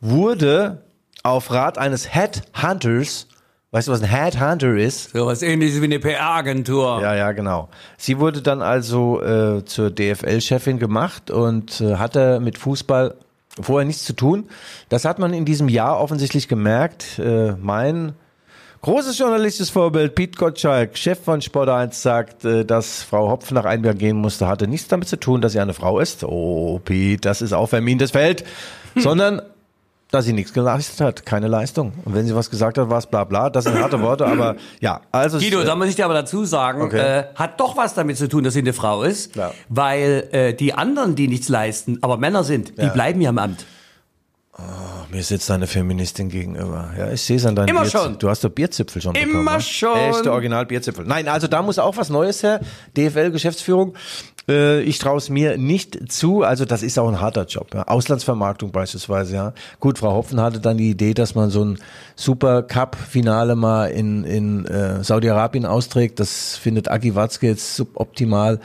[0.01, 0.83] wurde
[1.23, 3.27] auf Rat eines Headhunters,
[3.75, 5.11] weißt du, was ein Headhunter ist?
[5.11, 7.01] So was ähnliches wie eine PR-Agentur.
[7.01, 7.67] Ja, ja, genau.
[7.97, 13.15] Sie wurde dann also äh, zur DFL-Chefin gemacht und äh, hatte mit Fußball
[13.59, 14.47] vorher nichts zu tun.
[14.87, 17.19] Das hat man in diesem Jahr offensichtlich gemerkt.
[17.19, 18.13] Äh, mein
[18.79, 23.65] großes journalistisches Vorbild, Piet Gottschalk, Chef von Sport 1, sagt, äh, dass Frau Hopf nach
[23.65, 26.23] Jahr gehen musste, hatte nichts damit zu tun, dass sie eine Frau ist.
[26.23, 28.45] Oh, Piet, das ist auch vermintes Feld.
[28.95, 29.41] Sondern
[30.11, 31.91] dass sie nichts geleistet hat, keine Leistung.
[32.05, 33.49] Und wenn sie was gesagt hat, war es bla bla.
[33.49, 36.45] Das sind harte Worte, aber ja, also Guido, es, da muss ich dir aber dazu
[36.45, 36.97] sagen, Okay.
[36.99, 39.51] äh, hat doch was damit zu tun, dass sie eine Frau ist, Ja.
[39.67, 42.89] weil äh, die anderen, die nichts leisten, aber Männer sind, die Ja.
[42.89, 43.65] bleiben ja im Amt.
[45.11, 46.89] Mir sitzt eine Feministin gegenüber.
[46.97, 48.09] Ja, ich sehe es an deinem Immer Bierzipfel.
[48.11, 48.19] schon.
[48.19, 49.45] Du hast doch Bierzipfel schon Immer bekommen.
[49.57, 49.61] ne?
[49.61, 49.97] schon.
[49.97, 51.05] Echte Original Bierzipfel.
[51.05, 52.61] Nein, also da muss auch was Neues her.
[52.97, 53.95] DFL Geschäftsführung.
[54.47, 56.43] Äh, ich traue es mir nicht zu.
[56.43, 57.73] Also das ist auch ein harter Job.
[57.73, 57.83] Ja.
[57.83, 59.35] Auslandsvermarktung beispielsweise.
[59.35, 59.53] Ja.
[59.79, 61.79] Gut, Frau Hopfen hatte dann die Idee, dass man so ein
[62.15, 66.19] Super Cup Finale mal in in äh, Saudi-Arabien austrägt.
[66.19, 68.59] Das findet Aki Watzke jetzt suboptimal.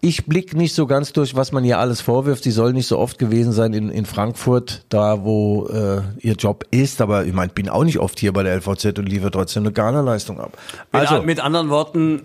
[0.00, 2.44] Ich blick nicht so ganz durch, was man ihr alles vorwirft.
[2.44, 6.64] Sie soll nicht so oft gewesen sein in, in Frankfurt, da wo äh, ihr Job
[6.70, 7.00] ist.
[7.00, 9.72] Aber ich meine, bin auch nicht oft hier bei der LVZ und liefere trotzdem eine
[9.72, 10.56] Garnerleistung ab.
[10.92, 12.22] Mit, Also, mit anderen Worten,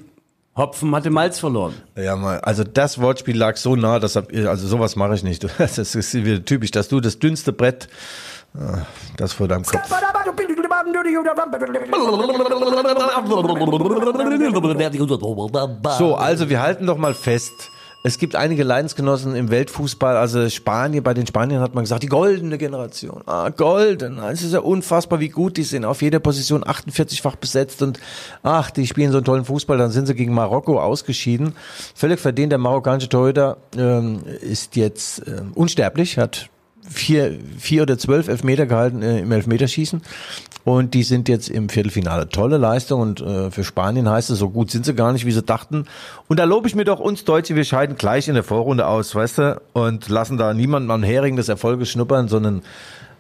[0.55, 1.73] Hopfen hatte Malz verloren.
[1.95, 5.47] ja, mal, also das Wortspiel lag so nah, dass also sowas mache ich nicht.
[5.57, 7.87] Das ist wieder typisch, dass du das dünnste Brett,
[8.55, 8.79] ah,
[9.15, 9.89] das vor deinem Kopf.
[15.97, 17.71] So, also wir halten doch mal fest.
[18.03, 22.07] Es gibt einige Leidensgenossen im Weltfußball, also Spanien, bei den Spaniern hat man gesagt, die
[22.07, 23.21] goldene Generation.
[23.27, 24.17] Ah, golden.
[24.17, 25.85] Es ist ja unfassbar, wie gut die sind.
[25.85, 27.99] Auf jeder Position 48-fach besetzt und
[28.41, 29.77] ach, die spielen so einen tollen Fußball.
[29.77, 31.53] Dann sind sie gegen Marokko ausgeschieden.
[31.93, 32.51] Völlig verdient.
[32.51, 36.49] Der marokkanische Torhüter ähm, ist jetzt ähm, unsterblich, hat
[36.89, 40.01] vier, vier oder zwölf Elfmeter gehalten äh, im Elfmeterschießen.
[40.63, 42.30] Und die sind jetzt im Viertelfinale.
[42.30, 45.32] Tolle Leistung und äh, für Spanien heißt es, so gut sind sie gar nicht, wie
[45.32, 45.86] sie dachten.
[46.28, 49.15] Und da lobe ich mir doch uns Deutsche, wir scheiden gleich in der Vorrunde aus,
[49.15, 52.62] weißt du, und lassen da niemanden am Hering des Erfolges schnuppern, sondern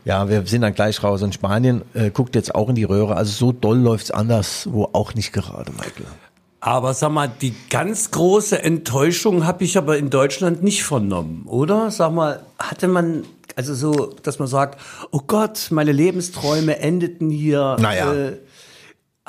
[0.05, 1.21] ja, wir sind dann gleich raus.
[1.21, 3.15] Und Spanien äh, guckt jetzt auch in die Röhre.
[3.15, 6.05] Also so doll läuft's anders, wo auch nicht gerade, Michael.
[6.63, 11.89] Aber sag mal, die ganz große Enttäuschung habe ich aber in Deutschland nicht vernommen, oder?
[11.89, 13.23] Sag mal, hatte man,
[13.55, 17.77] also so, dass man sagt, oh Gott, meine Lebensträume endeten hier.
[17.79, 18.13] Naja.
[18.13, 18.37] Äh,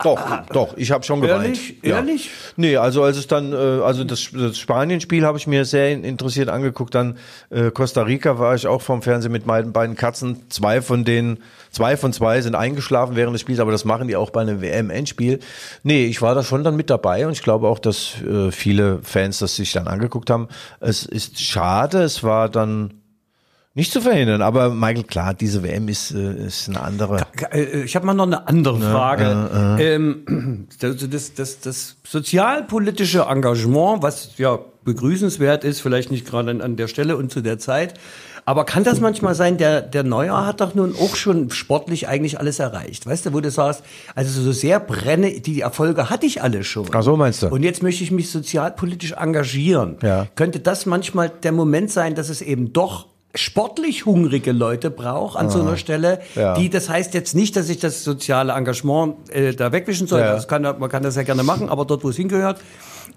[0.03, 1.45] Doch, doch, ich habe schon geweint.
[1.45, 1.85] Ehrlich?
[1.85, 2.31] Ehrlich?
[2.57, 6.03] Nee, also als es dann, äh, also das, das Spanien-Spiel habe ich mir sehr in-
[6.03, 6.95] interessiert angeguckt.
[6.95, 7.19] Dann
[7.51, 10.49] äh, Costa Rica war ich auch vom Fernsehen mit meinen beiden Katzen.
[10.49, 11.41] Zwei von denen,
[11.73, 14.63] zwei von zwei sind eingeschlafen während des Spiels, aber das machen die auch bei einem
[14.63, 15.41] WM-Endspiel.
[15.83, 19.01] Nee, ich war da schon dann mit dabei und ich glaube auch, dass äh, viele
[19.03, 20.49] Fans das sich dann angeguckt haben.
[20.81, 22.95] Es ist schade, es war dann
[23.75, 27.27] nicht zu verhindern, aber Michael, klar, diese WM ist, äh, ist eine andere.
[27.51, 29.79] Äh, Ich habe mal noch eine andere Frage.
[29.81, 36.61] Ähm, das, das, das, das sozialpolitische Engagement, was ja begrüßenswert ist, vielleicht nicht gerade an,
[36.61, 37.95] an der Stelle und zu der Zeit,
[38.45, 42.41] aber kann das manchmal sein, der, der Neuer hat doch nun auch schon sportlich eigentlich
[42.41, 43.07] alles erreicht.
[43.07, 43.85] Weißt du, wo du sagst,
[44.17, 46.89] also so sehr brenne, die Erfolge hatte ich alle schon.
[46.93, 47.47] Ach so, meinst du?
[47.49, 49.97] Und jetzt möchte ich mich sozialpolitisch engagieren.
[50.03, 50.27] Ja.
[50.35, 55.49] Könnte das manchmal der Moment sein, dass es eben doch sportlich hungrige Leute braucht an
[55.51, 56.41] so einer Stelle, Ah.
[56.41, 56.55] Ja.
[56.55, 60.33] die, das heißt jetzt nicht, dass ich das soziale Engagement äh, da wegwischen soll, Ja.
[60.35, 62.61] das kann, man kann das ja gerne machen, aber dort, wo es hingehört.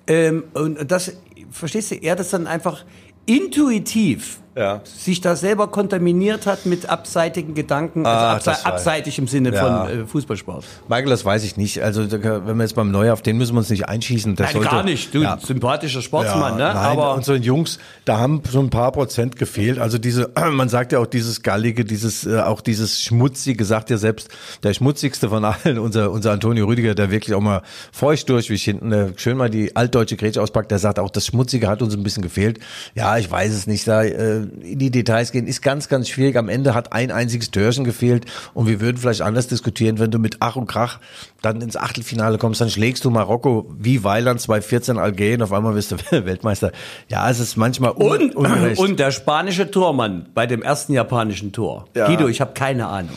[0.07, 1.13] Ähm, und das,
[1.51, 2.85] verstehst du, er das dann einfach
[3.25, 4.81] intuitiv Ja.
[4.85, 9.53] sich da selber kontaminiert hat mit abseitigen Gedanken, Ah, also das abse abseitig im Sinne
[9.53, 9.85] Ja.
[9.85, 10.63] von äh, Fußballsport.
[10.87, 11.81] Michael, das weiß ich nicht.
[11.83, 14.35] Also wenn wir jetzt beim Neuer, auf den müssen wir uns nicht einschießen.
[14.35, 15.13] Der Nein, sollte, gar nicht.
[15.13, 15.37] Du, Ja.
[15.41, 16.73] sympathischer Sportsmann, Ja, ne?
[16.73, 19.77] Nein, aber unseren Jungs, da haben so ein paar Prozent gefehlt.
[19.77, 23.97] Also diese, man sagt ja auch dieses gallige, dieses, äh, auch dieses schmutzige, sagt ja
[23.97, 24.29] selbst
[24.63, 28.53] der schmutzigste von allen, unser, unser Antonio Rüdiger, der wirklich auch mal feucht durch, wie
[28.53, 31.81] ich hinten äh, schön mal die altdeutsche Grätsche auspackt, der sagt auch, das Schmutzige hat
[31.81, 32.59] uns ein bisschen gefehlt.
[32.93, 36.37] Ja, ich weiß es nicht, da äh, in die Details gehen, ist ganz, ganz schwierig.
[36.37, 40.19] Am Ende hat ein einziges Törchen gefehlt und wir würden vielleicht anders diskutieren, wenn du
[40.19, 40.99] mit Ach und Krach
[41.41, 45.91] dann ins Achtelfinale kommst, dann schlägst du Marokko wie Weiland 2014 Algerien, auf einmal bist
[45.91, 46.71] du Weltmeister.
[47.09, 48.79] Ja, es ist manchmal un Und, ungerecht.
[48.79, 51.85] und der spanische Tormann bei dem ersten japanischen Tor.
[51.95, 52.07] Ja.
[52.07, 53.15] Guido, ich habe keine Ahnung.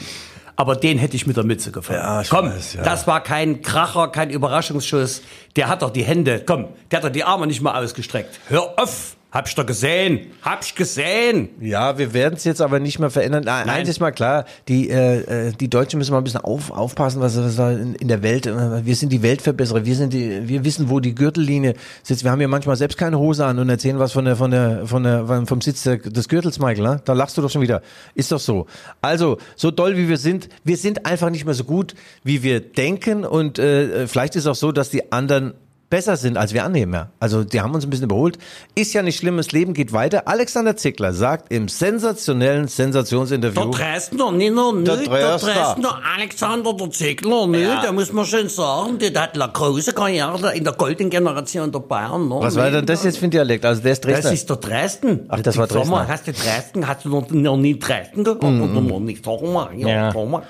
[0.56, 2.00] Aber den hätte ich mit der Mütze gefangen.
[2.00, 2.82] Ja, komm, weiß, ja.
[2.82, 5.22] das war kein Kracher, kein Überraschungsschuss.
[5.54, 8.40] Der hat doch die Hände, komm, der hat doch die Arme nicht mal ausgestreckt.
[8.48, 11.50] Hör auf, hab's doch gesehen, hab's gesehen.
[11.60, 13.44] Ja, wir werden es jetzt aber nicht mehr verändern.
[13.44, 13.76] Nein, Nein.
[13.80, 17.20] Eins ist mal klar, die, äh, äh, die Deutschen müssen mal ein bisschen auf, aufpassen,
[17.20, 20.48] was, was da in, in der Welt, äh, wir sind die Weltverbesserer, wir sind die,
[20.48, 22.24] wir wissen, wo die Gürtellinie sitzt.
[22.24, 24.86] Wir haben ja manchmal selbst keine Hose an und erzählen was von der, von der,
[24.86, 27.02] von der, vom Sitz des Gürtels, Michael, ne?
[27.04, 27.82] Da lachst du doch schon wieder.
[28.14, 28.66] Ist doch so.
[29.02, 32.60] Also, so doll wie wir sind, wir sind einfach nicht mehr so gut, wie wir
[32.60, 35.52] denken und äh, vielleicht ist auch so, dass die anderen
[35.90, 36.92] besser sind, als wir annehmen.
[36.92, 37.08] Ja.
[37.18, 38.38] Also die haben uns ein bisschen überholt.
[38.74, 40.28] Ist ja nicht schlimm, das Leben geht weiter.
[40.28, 45.52] Alexander Zickler sagt im sensationellen Sensationsinterview, Der Dresdner, nicht nur, nicht, Der Dresdner.
[45.52, 47.82] Dresdner, Alexander der Ziegler, nicht, Ja.
[47.82, 51.80] da muss man schon sagen, der hat eine große Karriere in der goldenen Generation der
[51.80, 52.28] Bayern.
[52.28, 52.36] Ne?
[52.40, 53.64] was war denn das jetzt für ein Dialekt?
[53.64, 54.32] Also der ist Das Dresdner.
[54.32, 55.20] ist der Dresden.
[55.28, 56.08] Ach, das war Sag mal, Dresdner.
[56.14, 58.42] hast du Dresden, hast du noch, noch nie Dresden gehört?
[58.44, 59.24] Oder noch nicht?
[59.24, 60.12] Sag mal, ja, Ja.
[60.12, 60.42] sag mal.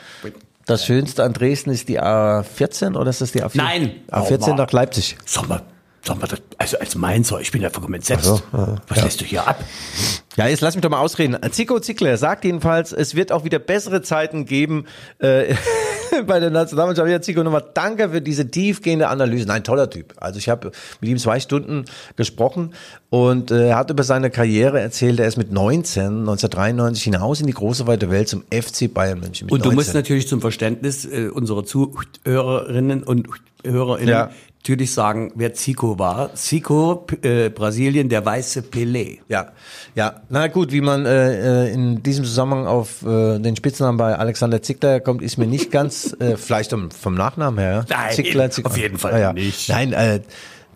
[0.68, 3.50] Das Schönste an Dresden ist die A14 oder ist das die A4?
[3.56, 3.92] Nein.
[4.10, 5.16] A14 Aber- nach Leipzig.
[5.24, 5.62] Sag mal,
[6.04, 8.24] Sag mal, das, also als Mainzer, ich bin ja vollkommen entsetzt.
[8.24, 8.76] so, ja.
[8.86, 9.62] Was lässt du hier ab?
[10.36, 11.36] Ja, jetzt lass mich doch mal ausreden.
[11.50, 14.86] Zico Zickler sagt jedenfalls, es wird auch wieder bessere Zeiten geben
[15.18, 15.54] äh,
[16.26, 17.08] bei der Nationalmannschaft.
[17.08, 19.46] Ja, Zico, nochmal danke für diese tiefgehende Analyse.
[19.46, 20.14] Nein, toller Typ.
[20.18, 21.84] Also ich habe mit ihm zwei Stunden
[22.16, 22.74] gesprochen
[23.10, 25.20] und äh, er hat über seine Karriere erzählt.
[25.20, 29.46] Er ist mit 19, 1993 hinaus in die große weite Welt zum FC Bayern München.
[29.46, 29.74] Mit Und du 19.
[29.74, 33.28] musst natürlich zum Verständnis äh, unserer Zuhörerinnen und
[33.64, 34.30] Hörerinnen Ja.
[34.62, 36.34] natürlich sagen, wer Zico war.
[36.34, 39.18] Zico, äh, Brasilien, der weiße Pelé.
[39.28, 39.48] Ja,
[39.94, 40.22] ja.
[40.28, 44.62] Na gut, wie man äh, äh, in diesem Zusammenhang auf äh, den Spitznamen bei Alexander
[44.62, 47.84] Zickler kommt, ist mir nicht ganz, äh, vielleicht vom, vom Nachnamen her.
[47.88, 49.32] Nein, auf jeden Fall Ah, ja.
[49.32, 49.68] nicht.
[49.68, 50.20] Nein, äh,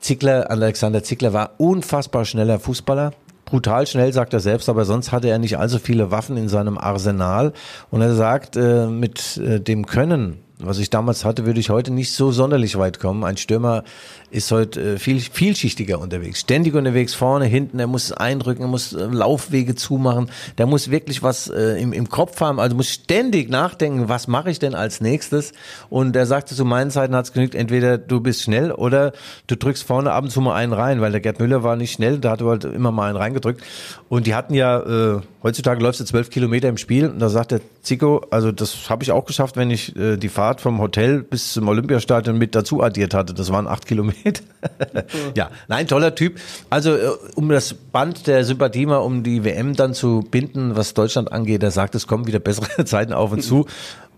[0.01, 3.13] Zickler, Alexander Zickler war unfassbar schneller Fußballer.
[3.45, 6.79] Brutal schnell, sagt er selbst, aber sonst hatte er nicht allzu viele Waffen in seinem
[6.79, 7.53] Arsenal.
[7.91, 11.93] Und er sagt, äh, mit äh, dem Können, was ich damals hatte, würde ich heute
[11.93, 13.25] nicht so sonderlich weit kommen.
[13.25, 13.85] Ein Stürmer
[14.33, 17.79] ist heute äh, viel vielschichtiger unterwegs, ständig unterwegs, vorne, hinten.
[17.79, 20.31] Er muss eindrücken, er muss äh, Laufwege zumachen.
[20.57, 24.51] Der muss wirklich was äh, im, im Kopf haben, also muss ständig nachdenken, was mache
[24.51, 25.53] ich denn als nächstes?
[25.91, 29.13] Und er sagte, zu meinen Zeiten hat es genügt, entweder du bist schnell oder
[29.49, 31.93] du drückst vorne ab und zu mal einen rein, weil der Gerd Müller war nicht
[31.93, 33.63] schnell, da hat er halt immer mal einen reingedrückt.
[34.09, 37.51] Und die hatten ja, äh, heutzutage läufst du zwölf Kilometer im Spiel und da sagt
[37.51, 41.23] der Zico, also das habe ich auch geschafft, wenn ich äh, die Fahrt vom Hotel
[41.23, 43.35] bis zum Olympiastadion mit dazu addiert hatte.
[43.35, 44.22] Das waren acht Kilometer.
[45.35, 46.39] ja, nein, toller Typ.
[46.71, 50.95] Also äh, um das Band der Sympathie mal um die WM dann zu binden, was
[50.95, 53.67] Deutschland angeht, er sagt, es kommen wieder bessere Zeiten auf und zu.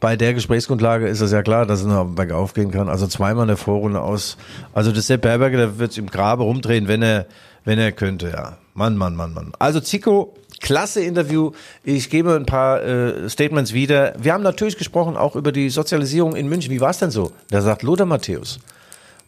[0.01, 2.89] Bei der Gesprächsgrundlage ist es ja klar, dass es noch bergauf gehen kann.
[2.89, 4.37] Also zweimal eine Vorrunde aus.
[4.75, 7.27] Also das Sepp Herberger, der wird im Grabe rumdrehen, wenn er,
[7.65, 8.59] wenn er könnte, ja.
[8.75, 9.53] Mann, Mann, Mann, Mann.
[9.61, 11.53] Also Zico, klasse Interview.
[11.85, 14.15] Ich gebe ein paar äh, Statements wieder.
[14.19, 16.73] Wir haben natürlich gesprochen auch über die Sozialisierung in München.
[16.73, 17.31] Wie war es denn so?
[17.51, 18.59] Da sagt Lothar Matthäus,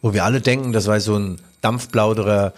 [0.01, 2.53] wo wir alle denken, das war so ein Dampfplauderer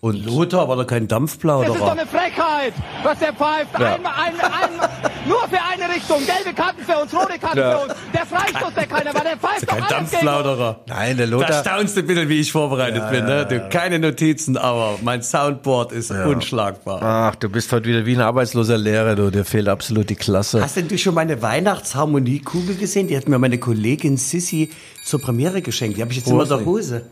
[0.00, 1.92] und Lothar war doch kein Das ist doch Dampfplauderer.
[1.92, 2.72] eine Frechheit,
[3.04, 3.78] was der pfeift.
[3.78, 3.94] Ja.
[3.94, 4.90] Einmal, einmal, einmal,
[5.26, 6.18] nur für eine Richtung.
[6.26, 7.78] Gelbe Karten für uns, rote Karten Ja.
[7.78, 7.94] für uns.
[8.14, 10.10] Der Freistoß, der keiner war, der pfeift doch Kein alles gegen uns.
[10.10, 10.80] Dampfplauderer.
[10.86, 11.60] Nein, der Da Lothar.
[11.60, 13.24] staunst du bitte, wie ich vorbereitet bin.
[13.24, 13.46] Ne?
[13.46, 17.00] Du, keine Notizen, aber mein Soundboard ist unschlagbar.
[17.02, 19.30] Ach, du bist heute wieder wie ein arbeitsloser Lehrer, du.
[19.30, 20.62] Dir fehlt absolut die Klasse.
[20.62, 23.08] Hast denn du schon meine Weihnachtsharmoniekugel gesehen?
[23.08, 24.70] Die hat mir meine Kollegin Sissy
[25.04, 25.96] zur Premiere geschenkt.
[25.98, 27.02] Die habe ich jetzt Wo immer in der Hose.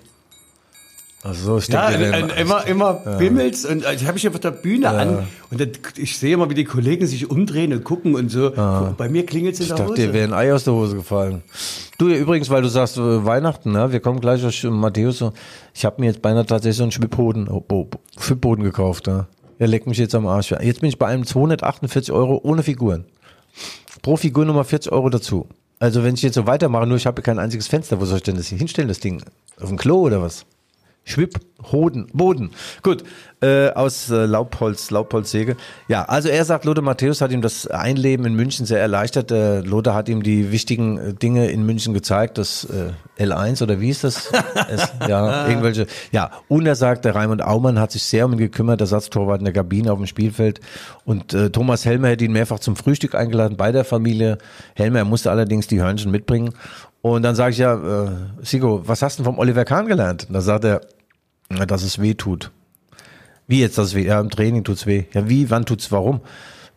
[1.22, 2.14] Ach so, stimmt Ja, denn?
[2.14, 5.68] ein, immer, immer bimmelt's und äh, ich habe ich auf der Bühne an und dann,
[5.96, 8.50] ich sehe immer, wie die Kollegen sich umdrehen und gucken und so.
[8.96, 10.06] Bei mir klingelt's in Ich der dachte, Hose.
[10.06, 11.42] dir wäre ein Ei aus der Hose gefallen.
[11.98, 13.92] Du, ja, übrigens, weil du sagst äh, Weihnachten, ne?
[13.92, 15.22] wir kommen gleich auf Matthäus.
[15.74, 17.86] Ich habe mir jetzt beinahe tatsächlich so einen Schwibboden, oh, oh,
[18.18, 19.06] Schwibboden gekauft.
[19.06, 19.26] Ne?
[19.58, 20.52] Der leckt mich jetzt am Arsch.
[20.52, 23.04] Jetzt bin ich bei einem 248 Euro ohne Figuren.
[24.00, 25.46] Pro Figur nochmal 40 Euro dazu.
[25.78, 28.22] Also wenn ich jetzt so weitermache, nur ich habe kein einziges Fenster, wo soll ich
[28.22, 29.22] denn das hier hinstellen, das Ding?
[29.60, 30.46] Auf dem Klo oder was?
[31.04, 31.40] Schwipp,
[31.72, 32.50] Hoden, Boden.
[32.82, 33.04] Gut,
[33.42, 35.56] äh, aus äh, Laubholz, Laubholzsäge.
[35.88, 39.30] Ja, also er sagt, Lothar Matthäus hat ihm das Einleben in München sehr erleichtert.
[39.30, 43.80] Äh, Lothar hat ihm die wichtigen äh, Dinge in München gezeigt, das äh, L1 oder
[43.80, 44.30] wie ist das?
[44.70, 45.86] es, ja, irgendwelche.
[46.12, 49.40] Ja, und er sagt, der Raimund Aumann hat sich sehr um ihn gekümmert, der Satztorwart
[49.40, 50.60] in der Kabine auf dem Spielfeld.
[51.04, 54.38] Und äh, Thomas Helmer hätte ihn mehrfach zum Frühstück eingeladen bei der Familie.
[54.74, 56.54] Helmer musste allerdings die Hörnchen mitbringen.
[57.02, 58.10] Und dann sage ich ja, äh,
[58.42, 60.26] Sigo, was hast du vom Oliver Kahn gelernt?
[60.28, 60.82] Und da sagt er,
[61.48, 62.50] na, dass es weh tut.
[63.46, 64.06] Wie jetzt das weh?
[64.06, 65.04] Ja, im Training tut's weh.
[65.12, 65.50] Ja, wie?
[65.50, 65.90] Wann tut's?
[65.90, 66.20] Warum?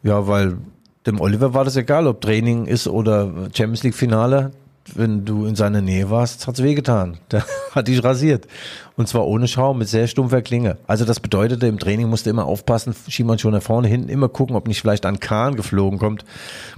[0.01, 0.57] Ja, weil
[1.05, 4.51] dem Oliver war das egal, ob Training ist oder Champions League Finale.
[4.95, 7.17] Wenn du in seiner Nähe warst, hat's wehgetan.
[7.31, 8.47] Der hat dich rasiert.
[8.95, 10.77] Und zwar ohne Schaum, mit sehr stumpfer Klinge.
[10.87, 14.55] Also das bedeutete, im Training musste immer aufpassen, Schiemann schon nach vorne, hinten immer gucken,
[14.55, 16.25] ob nicht vielleicht ein Kahn geflogen kommt.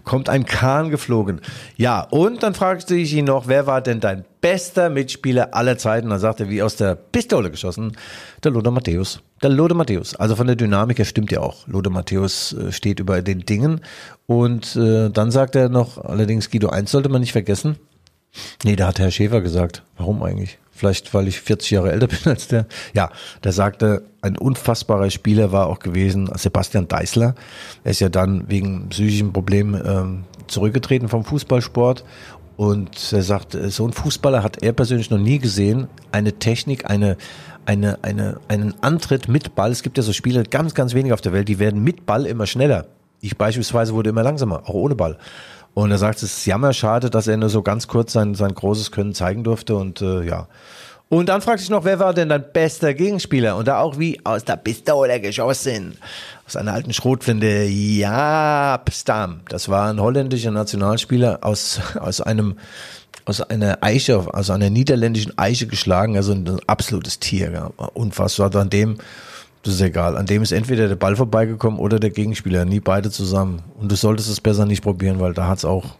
[0.03, 1.41] Kommt ein Kahn geflogen.
[1.77, 6.09] Ja, und dann fragte ich ihn noch, wer war denn dein bester Mitspieler aller Zeiten?
[6.09, 7.97] Dann sagte er, wie aus der Pistole geschossen,
[8.43, 9.21] der Lothar Matthäus.
[9.41, 10.15] Der Lothar Matthäus.
[10.15, 11.67] Also von der Dynamik her stimmt ja auch.
[11.67, 13.81] Lothar Matthäus äh, steht über den Dingen.
[14.27, 17.77] Und äh, dann sagt er noch, allerdings Guido, eins sollte man nicht vergessen.
[18.63, 19.83] Nee, da hat Herr Schäfer gesagt.
[19.97, 20.59] Warum eigentlich?
[20.71, 22.65] Vielleicht, weil ich 40 Jahre älter bin als der.
[22.93, 23.09] Ja,
[23.43, 27.35] der sagte, ein unfassbarer Spieler war auch gewesen Sebastian Deißler.
[27.83, 32.03] Er ist ja dann wegen psychischen Problemen ähm, zurückgetreten vom Fußballsport.
[32.57, 35.87] Und er sagt, so ein Fußballer hat er persönlich noch nie gesehen.
[36.11, 37.17] Eine Technik, eine,
[37.65, 39.71] eine, eine, einen Antritt mit Ball.
[39.71, 42.25] Es gibt ja so Spieler, ganz, ganz wenige auf der Welt, die werden mit Ball
[42.25, 42.85] immer schneller.
[43.21, 45.17] Ich beispielsweise wurde immer langsamer, auch ohne Ball.
[45.75, 48.91] Und er sagt, es ist jammerschade, dass er nur so ganz kurz sein, sein großes
[48.91, 49.75] Können zeigen durfte.
[49.75, 50.47] Und äh, ja,
[51.09, 53.55] Und dann fragte ich noch, wer war denn dein bester Gegenspieler?
[53.55, 55.97] Und da auch wie aus der Pistole geschossen.
[56.47, 59.41] Aus einer alten Schrotflinte, Jaapstam.
[59.49, 62.57] Das war ein holländischer Nationalspieler aus, aus einem,
[63.25, 66.17] aus einer Eiche, aus einer niederländischen Eiche geschlagen.
[66.17, 67.51] Also ein absolutes Tier.
[67.51, 67.65] Ja.
[67.93, 68.55] Unfassbar.
[68.55, 68.97] An dem,
[69.65, 70.15] das ist egal.
[70.15, 72.65] An dem ist entweder der Ball vorbeigekommen oder der Gegenspieler.
[72.65, 73.63] Nie beide zusammen.
[73.79, 75.95] Und du solltest es besser nicht probieren, weil da hat's auch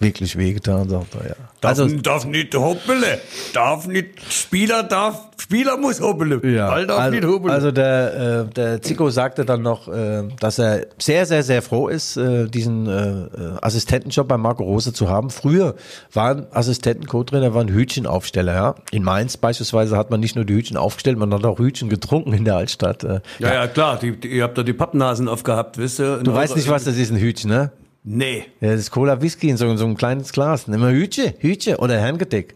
[0.00, 1.34] wirklich wehgetan, sagt er, ja.
[1.60, 3.20] Darf, also, darf nicht hoppele.
[3.52, 6.40] Darf nicht, Spieler darf, Spieler muss hoppele.
[6.42, 7.52] Ja, Ball darf also, nicht hoppele.
[7.52, 11.88] also der, äh, der Zico sagte dann noch, äh, dass er sehr, sehr, sehr froh
[11.88, 13.26] ist, äh, diesen äh, äh,
[13.60, 15.28] Assistentenjob bei Marco Rose zu haben.
[15.28, 15.74] Früher
[16.14, 18.74] waren Assistenten, Co-Trainer, waren Hütchenaufsteller, ja.
[18.90, 22.32] In Mainz beispielsweise hat man nicht nur die Hütchen aufgestellt, man hat auch Hütchen getrunken
[22.32, 23.04] in der Altstadt.
[23.04, 26.18] Äh, ja, ja, klar, die, die, ihr habt da die Pappnasen aufgehabt, wisst ihr?
[26.22, 27.70] Du weißt nicht, was das ist, ein Hütchen, ne?
[28.02, 28.44] Nee.
[28.60, 30.66] Ja, das ist Cola Whisky in so, in so ein kleines Glas.
[30.68, 32.54] Nimm mal Hütche, Hütche oder Herrengedeck.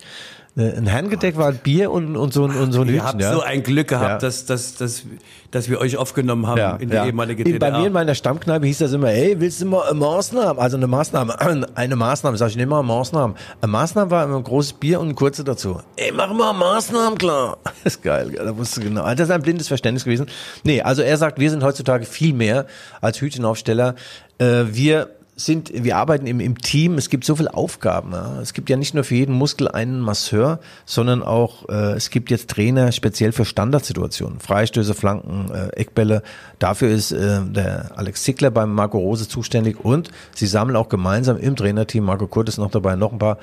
[0.56, 3.06] Ein Herrengedeck war ein Bier und, und, so, ein- und so ein Ihr Hütchen.
[3.08, 3.32] habt ja.
[3.32, 4.18] so ein Glück gehabt, Ja.
[4.28, 5.02] dass, dass, dass,
[5.50, 7.06] dass wir euch aufgenommen haben ja, in der ja.
[7.06, 7.72] ehemalige In- DDR.
[7.72, 10.60] Bei mir in meiner Stammkneipe hieß das immer, ey, willst du mal eine Maßnahme?
[10.60, 11.36] Also eine Maßnahme,
[11.74, 13.34] eine Maßnahme, sag ich nicht mal eine Maßnahme.
[13.60, 15.80] Eine Maßnahme war immer ein großes Bier und ein kurze dazu.
[15.96, 17.58] Ey, mach mal Maßnahmen klar.
[17.82, 19.02] Das ist geil, da wusste genau.
[19.12, 20.26] Das ist ein blindes Verständnis gewesen.
[20.62, 22.66] Nee, also er sagt, wir sind heutzutage viel mehr
[23.00, 23.96] als Hütchenaufsteller.
[24.38, 28.12] Äh, wir sind, wir arbeiten im, im Team, es gibt so viele Aufgaben.
[28.12, 28.40] Ja.
[28.40, 32.30] Es gibt ja nicht nur für jeden Muskel einen Masseur, sondern auch, äh, es gibt
[32.30, 34.38] jetzt Trainer speziell für Standardsituationen.
[34.38, 36.22] Freistöße, Flanken, äh, Eckbälle.
[36.60, 41.36] Dafür ist äh, der Alex Zickler beim Marco Rose zuständig und sie sammeln auch gemeinsam
[41.36, 43.38] im Trainerteam, Marco Kurt ist noch dabei, noch ein paar,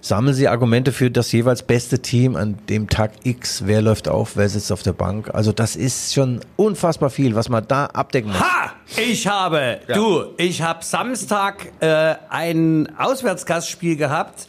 [0.00, 3.62] sammeln sie Argumente für das jeweils beste Team an dem Tag X.
[3.66, 5.30] Wer läuft auf, wer sitzt auf der Bank.
[5.34, 8.40] Also das ist schon unfassbar viel, was man da abdecken muss.
[8.40, 8.72] Ha!
[8.96, 14.48] Ich habe, du, ich habe Samstag äh, ein Auswärtsgastspiel gehabt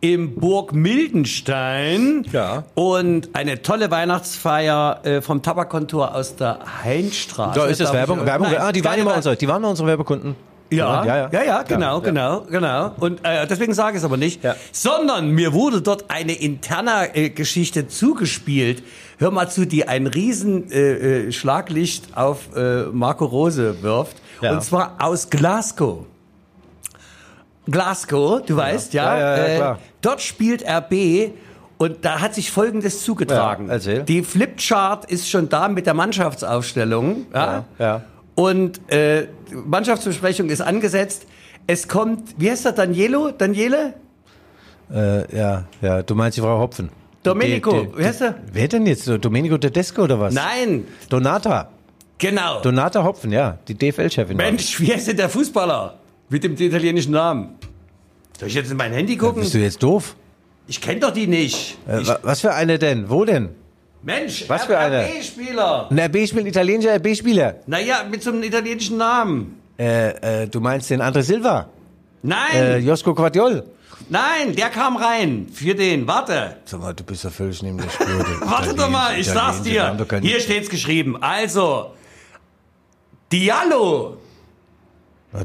[0.00, 2.64] im Burg Mildenstein Ja.
[2.74, 7.58] und eine tolle Weihnachtsfeier äh, vom Tabakkontor aus der Heinstraße.
[7.58, 8.20] Da ist es Werbung.
[8.20, 8.48] ich- Werbung.
[8.50, 10.36] Nein, Ah, die waren immer unsere, die waren unsere Werbekunden.
[10.70, 12.92] Ja, ja, ja, ja, genau, genau, genau.
[13.00, 14.44] Und äh, deswegen sage ich es aber nicht.
[14.44, 14.54] Ja.
[14.72, 18.82] Sondern mir wurde dort eine interne äh, Geschichte zugespielt.
[19.18, 24.18] Hör mal zu, die ein riesen äh, äh, Schlaglicht auf äh, Marco Rose wirft.
[24.42, 24.52] Ja.
[24.52, 26.04] Und zwar aus Glasgow.
[27.66, 29.18] Glasgow, du weißt, ja.
[29.18, 31.32] Ja, ja, ja, äh, dort spielt RB
[31.78, 33.70] und da hat sich Folgendes zugetragen.
[33.70, 34.00] Ja.
[34.00, 37.26] Die Flipchart ist schon da mit der Mannschaftsaufstellung.
[37.32, 37.64] Ja.
[37.78, 38.02] ja.
[38.38, 41.26] Und äh, Mannschaftsbesprechung ist angesetzt.
[41.66, 43.32] Es kommt, wie heißt er, Danielo?
[43.32, 43.94] Daniele?
[44.94, 46.02] Äh, ja, ja.
[46.02, 46.88] Du meinst die Frau Hopfen.
[47.24, 48.36] Domenico, Die- die- wie heißt er?
[48.52, 49.08] Wer denn jetzt?
[49.08, 50.32] Domenico Tedesco oder was?
[50.34, 51.68] Nein, Donata.
[52.18, 52.60] genau.
[52.62, 53.58] Donata Hopfen, ja.
[53.66, 54.36] Die DFL-Chefin.
[54.36, 55.98] Mensch, wie heißt denn der Fußballer?
[56.28, 57.56] Mit dem italienischen Namen.
[58.38, 59.42] Soll ich jetzt in mein Handy gucken?
[59.42, 60.14] Bist du jetzt doof?
[60.68, 61.76] Ich kenne doch die nicht.
[61.88, 63.10] Äh, Ich, was für eine denn?
[63.10, 63.48] Wo denn?
[64.02, 65.04] Mensch, was für eine?
[65.06, 65.88] RB-Spieler.
[65.90, 67.54] Ein RB-Spieler, ein italienischer RB-Spieler.
[67.66, 69.60] Naja, mit so einem italienischen Namen.
[69.78, 71.68] Äh, äh, du meinst den André Silva?
[72.22, 73.64] Nein, Äh, Josko Quadiol?
[74.08, 75.48] nein, der kam rein.
[75.52, 76.56] Für den, warte.
[76.64, 78.06] Sag mal, du bist ja völlig neben der Spur.
[78.40, 79.96] Warte doch mal, ich sag's dir.
[80.22, 81.20] Hier steht's geschrieben.
[81.22, 81.92] Also,
[83.32, 84.16] Diallo.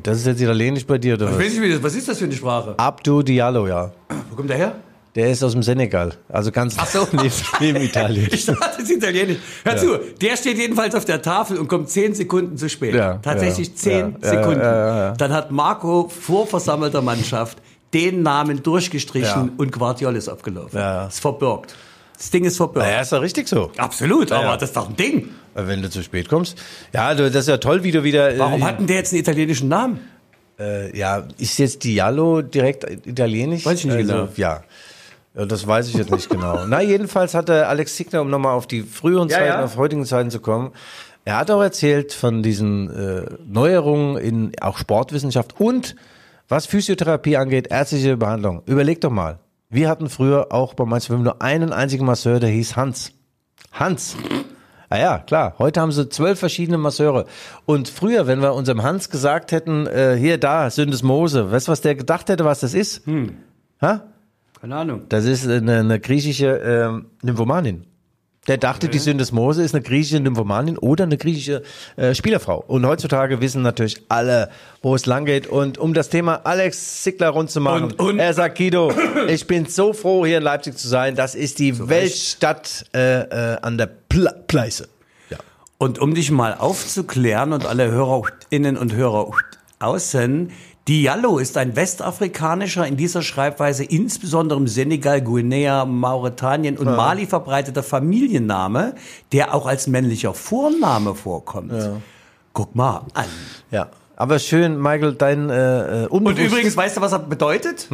[0.02, 2.34] Das ist jetzt italienisch bei dir, oder Ich weiß nicht, was ist das für eine
[2.34, 2.76] Sprache?
[2.78, 3.92] Abdu Diallo, ja.
[4.30, 4.76] Wo kommt der her?
[5.16, 6.14] Der ist aus dem Senegal.
[6.28, 7.08] Also ganz Ach so.
[7.60, 8.30] neben, Italien.
[8.32, 9.38] Ich dachte, das ist Italienisch.
[9.64, 12.96] Hör zu, der steht jedenfalls auf der Tafel und kommt zehn Sekunden zu spät.
[12.96, 14.62] Ja, Tatsächlich ja, zehn ja, Sekunden.
[14.62, 15.12] ja, ja, ja.
[15.12, 17.60] Dann hat Marco vor versammelter Mannschaft
[17.94, 19.50] den Namen durchgestrichen Ja.
[19.58, 20.80] und Guardiol ist abgelaufen.
[20.80, 21.08] Ja.
[21.08, 21.76] Ist verbürgt.
[22.18, 22.88] Das Ding ist verbürgt.
[22.88, 23.72] Ja, ist doch richtig so.
[23.78, 24.58] Absolut, aber ja.
[24.58, 25.30] das ist doch ein Ding.
[25.54, 26.58] Wenn du zu spät kommst.
[26.92, 28.40] Ja, du, das ist ja toll, wie du wieder.
[28.40, 30.00] Warum äh, hat denn der jetzt einen italienischen Namen?
[30.60, 33.66] Äh, ja, ist jetzt Diallo direkt italienisch?
[33.66, 34.30] Weiß ich nicht genau.
[34.36, 34.64] Ja.
[35.36, 36.66] Ja, das weiß ich jetzt nicht genau.
[36.68, 39.64] Na, jedenfalls hatte Alex Signer, um nochmal auf die früheren Ja, Zeiten, ja.
[39.64, 40.72] auf heutigen Zeiten zu kommen,
[41.26, 45.96] er hat auch erzählt von diesen äh, Neuerungen in auch Sportwissenschaft und
[46.50, 48.62] was Physiotherapie angeht, ärztliche Behandlung.
[48.66, 49.40] Überleg doch mal.
[49.70, 53.14] Wir hatten früher auch bei Mainz 5 nur einen einzigen Masseur, der hieß Hans.
[53.72, 54.16] Hans.
[54.90, 55.56] Ah ja, klar.
[55.58, 57.26] Heute haben sie zwölf verschiedene Masseure.
[57.66, 61.82] Und früher, wenn wir unserem Hans gesagt hätten, äh, hier, da, Syndesmose, weißt du, was
[61.82, 63.08] der gedacht hätte, was das ist?
[63.08, 63.38] Hm.
[63.82, 64.04] Ha?
[64.64, 65.02] Keine Ahnung.
[65.10, 67.84] Das ist eine, eine griechische ähm, Nymphomanin.
[68.48, 71.64] Der dachte, die Syndesmose ist eine griechische Nymphomanin oder eine griechische
[71.98, 72.64] äh, Spielerfrau.
[72.66, 74.50] Und heutzutage wissen natürlich alle,
[74.82, 75.48] wo es lang geht.
[75.48, 78.94] Und um das Thema Alex Zickler rund zu machen, Und- und- er sagt, Guido,
[79.28, 81.16] ich bin so froh, hier in Leipzig zu sein.
[81.16, 84.88] Das ist die Weltstadt äh, äh, an der Pla Pleiße.
[85.30, 85.40] Ja.
[85.78, 89.30] Und um dich mal aufzuklären und alle Hörerinnen und Hörer
[89.80, 90.52] außen,
[90.88, 97.84] Diallo ist ein westafrikanischer, in dieser Schreibweise insbesondere im Senegal, Guinea, Mauretanien und Mali verbreiteter
[97.84, 98.96] Familienname,
[99.32, 101.72] der auch als männlicher Vorname vorkommt.
[102.52, 103.26] Guck mal an.
[103.72, 103.90] Ja.
[104.18, 107.88] Aber schön, Michael, dein äh, äh, Und unbewusst- übrigens, weißt du, was er bedeutet?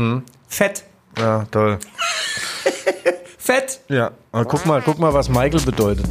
[0.48, 0.84] Fett.
[1.18, 1.78] Ja, toll.
[3.38, 3.80] Fett.
[3.88, 6.08] Ja, aber guck mal, guck mal, was Michael bedeutet.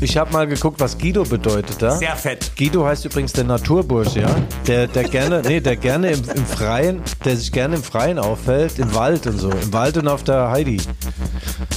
[0.00, 1.90] Ich habe mal geguckt, was Guido bedeutet, ja?
[1.90, 2.52] Sehr fett.
[2.56, 4.30] Guido heißt übrigens der Naturbursche, ja?
[4.68, 8.78] Der, der gerne, nee, der gerne im, im Freien, der sich gerne im Freien aufhält,
[8.78, 10.80] im Wald und so, im Wald und auf der Heidi.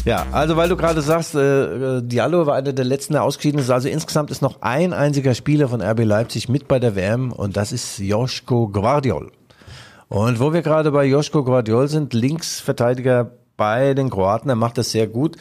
[0.06, 3.60] Ja, also weil du gerade sagst, äh, äh, Diallo war einer der letzten, der ausgeschieden
[3.60, 3.72] ist.
[3.72, 7.58] Also insgesamt ist noch ein einziger Spieler von RB Leipzig mit bei der WM und
[7.58, 9.32] das ist Joschko Guardiol.
[10.10, 14.92] Und wo wir gerade bei Joschko Guardiol sind, Linksverteidiger bei den Kroaten, er macht das
[14.92, 15.38] sehr gut.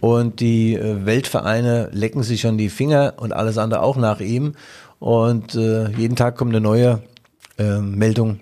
[0.00, 4.54] Und die äh, Weltvereine lecken sich schon die Finger und alles andere auch nach ihm.
[4.98, 7.02] Und äh, jeden Tag kommt eine neue
[7.58, 8.40] äh, Meldung,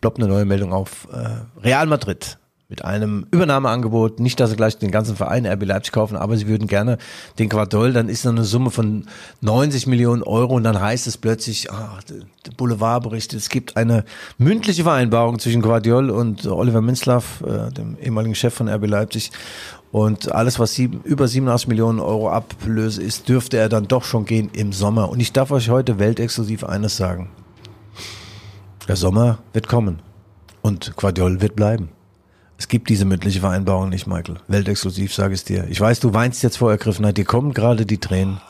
[0.00, 2.38] ploppt eine neue Meldung auf äh, Real Madrid
[2.70, 4.20] mit einem Übernahmeangebot.
[4.20, 6.98] Nicht, dass sie gleich den ganzen Verein RB Leipzig kaufen, aber sie würden gerne
[7.38, 7.94] den Quadol.
[7.94, 9.06] Dann ist noch eine Summe von
[9.40, 14.04] 90 Millionen Euro und dann heißt es plötzlich, ah, der Boulevardbericht, es gibt eine
[14.36, 19.30] mündliche Vereinbarung zwischen Guardiol und Oliver Minzlaff, äh, dem ehemaligen Chef von RB Leipzig.
[19.90, 24.26] Und alles, was sieben, über 87 Millionen Euro Ablöse ist, dürfte er dann doch schon
[24.26, 25.08] gehen im Sommer.
[25.08, 27.30] Und ich darf euch heute weltexklusiv eines sagen.
[28.86, 30.00] Der Sommer wird kommen.
[30.60, 31.88] Und Guardiol wird bleiben.
[32.60, 34.36] Es gibt diese mündliche Vereinbarung nicht, Michael.
[34.48, 35.66] Weltexklusiv, sage ich dir.
[35.70, 37.16] Ich weiß, du weinst jetzt vor Ergriffenheit.
[37.16, 38.40] Dir kommen gerade die Tränen.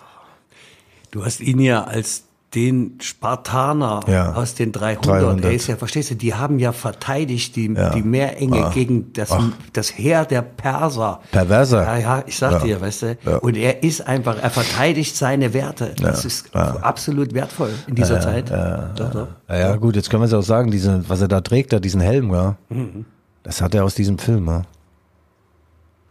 [1.11, 4.33] Du hast ihn ja als den Spartaner Ja.
[4.33, 5.05] aus den 300.
[5.07, 5.45] 300.
[5.45, 7.91] Er ist ja, verstehst du, die haben ja verteidigt die, Ja.
[7.91, 8.71] die Meerenge Ah.
[8.71, 9.45] gegen das, Ach.
[9.75, 11.21] das Heer der Perser.
[11.31, 11.83] Perverser.
[11.83, 12.59] Ja, ja, ich sag Ja.
[12.61, 13.39] dir, weißt du.
[13.43, 15.95] Und er ist einfach, er verteidigt seine Werte.
[16.01, 18.49] Das ist absolut wertvoll in dieser Zeit.
[18.49, 18.95] Ja,
[19.51, 22.01] ja, gut, jetzt können wir es auch sagen, diese, was er da trägt, da diesen
[22.01, 22.57] Helm, ja.
[23.49, 24.63] Das hat er aus diesem Film, ja.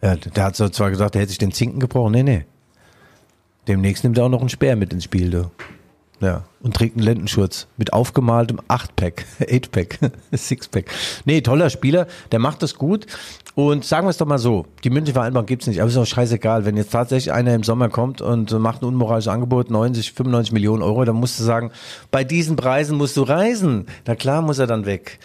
[0.02, 2.14] ja der hat zwar gesagt, er hätte sich den Zinken gebrochen.
[2.14, 2.46] Nee, nee.
[3.68, 5.52] Demnächst nimmt er auch noch einen Speer mit ins Spiel, du.
[6.20, 6.46] Ja.
[6.62, 10.00] Und trägt einen Lendenschurz mit aufgemaltem 8-Pack, 8-Pack,
[10.34, 10.86] 6-Pack.
[11.26, 13.06] Nee, toller Spieler, der macht das gut.
[13.54, 16.08] Und sagen wir es doch mal so, die mündliche Vereinbarung gibt's nicht, aber ist auch
[16.08, 16.66] scheißegal.
[16.66, 20.82] Wenn jetzt tatsächlich einer im Sommer kommt und macht ein unmoralisches Angebot, 90, 95 Millionen
[20.82, 21.70] Euro, dann musst du sagen,
[22.10, 23.86] bei diesen Preisen musst du reisen.
[24.08, 25.20] Na klar muss er dann weg.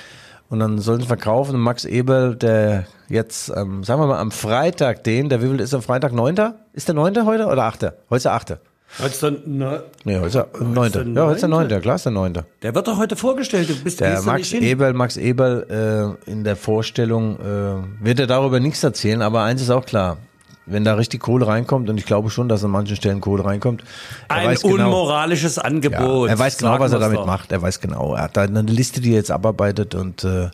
[0.53, 1.55] Und dann sollen sie verkaufen.
[1.55, 5.61] Und Max Eberl, der jetzt, ähm, sagen wir mal, am Freitag den, der wie viel
[5.61, 6.13] ist am Freitag?
[6.13, 6.37] 9.
[6.75, 7.25] Ist der 9.
[7.25, 7.85] heute oder 8.?
[7.85, 8.59] Heute ist der 8.
[8.99, 10.93] Heute ist ne, Nee, heute ist der 9.
[10.93, 11.69] der Ja, heute ist der 9.
[11.69, 11.81] 9..
[11.81, 12.35] Klar ist der 9.
[12.63, 13.71] der wird doch heute vorgestellt.
[13.71, 14.53] Du bist Der Max.
[14.53, 19.63] Eberl, Max Eberl äh, in der Vorstellung äh, wird er darüber nichts erzählen, aber eins
[19.63, 20.19] ist auch klar.
[20.65, 23.83] Wenn da richtig Kohle reinkommt, und ich glaube schon, dass an manchen Stellen Kohle reinkommt,
[24.29, 26.29] er Ein weiß genau, unmoralisches ja, Angebot.
[26.29, 27.27] er weiß genau, was er damit doch.
[27.27, 27.51] macht.
[27.51, 28.15] Er weiß genau.
[28.15, 30.51] Er hat da eine Liste, die er jetzt abarbeitet und äh,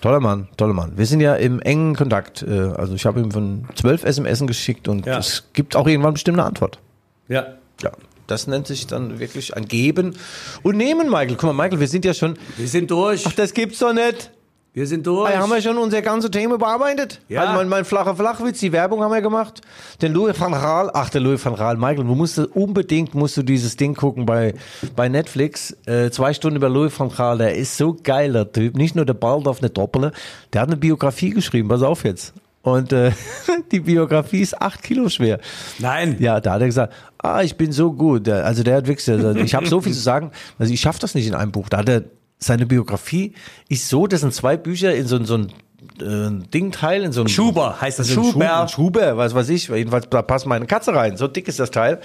[0.00, 0.92] toller Mann, toller Mann.
[0.96, 2.42] Wir sind ja im engen Kontakt.
[2.42, 5.18] Äh, also ich habe ihm von zwölf SMS geschickt und Ja.
[5.18, 6.80] es gibt auch irgendwann bestimmt eine Antwort.
[7.28, 7.46] Ja.
[7.82, 7.92] Ja.
[8.26, 10.16] Das nennt sich dann wirklich ein Geben
[10.64, 11.36] und Nehmen, Michael.
[11.36, 12.36] Guck mal, Michael, wir sind ja schon.
[12.56, 13.24] Wir sind durch.
[13.24, 14.32] Ach, das gibt's doch nicht.
[14.76, 15.34] Wir sind durch.
[15.34, 17.22] Ah, haben wir schon unser ganze Thema bearbeitet?
[17.30, 17.40] Ja.
[17.40, 19.62] Also mein, mein flacher Flachwitz, die Werbung haben wir gemacht.
[20.02, 23.42] Den Louis van Gaal, ach der Louis van Gaal, Michael, du musst unbedingt musst du
[23.42, 24.52] dieses Ding gucken bei
[24.94, 25.74] bei Netflix.
[25.86, 28.76] Äh, zwei Stunden über Louis van Gaal, der ist so geiler Typ.
[28.76, 30.12] Nicht nur der Ball auf eine Doppele,
[30.52, 31.68] der hat eine Biografie geschrieben.
[31.68, 32.34] Pass auf jetzt.
[32.60, 33.12] Und äh,
[33.72, 35.40] die Biografie ist acht Kilo schwer.
[35.78, 36.16] Nein.
[36.18, 38.28] Ja, da hat er gesagt, ah, ich bin so gut.
[38.28, 41.14] Also der hat wirklich, also ich habe so viel zu sagen, also ich schaffe das
[41.14, 41.70] nicht in einem Buch.
[41.70, 42.02] Da hat er,
[42.38, 43.32] seine Biografie
[43.68, 45.52] ist so, das sind zwei Bücher in so, ein- so ein
[46.00, 48.10] äh, Dingteil, in so ein Schuber heißt das.
[48.10, 48.66] Schuber.
[48.68, 49.68] Schuber, was weiß ich.
[49.68, 51.16] Jedenfalls da passt meine Katze rein.
[51.16, 52.00] So dick ist das Teil.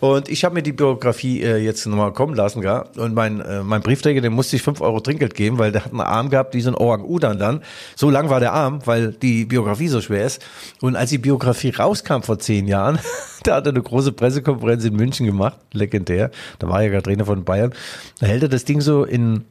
[0.00, 2.84] Und ich habe mir die Biografie äh, jetzt nochmal kommen lassen, gell?
[2.96, 5.92] Und mein, äh, mein Briefträger, dem musste ich fünf Euro Trinkgeld geben, weil der hat
[5.92, 7.62] einen Arm gehabt, wie so ein Orang-Udan dann.
[7.96, 10.44] So lang war der Arm, weil die Biografie so schwer ist.
[10.80, 12.98] Und als die Biografie rauskam vor zehn Jahren,
[13.44, 16.30] da hat er eine große Pressekonferenz in München gemacht, legendär.
[16.60, 17.72] Da war er ja Trainer von Bayern.
[18.20, 19.44] Da hält er das Ding so in,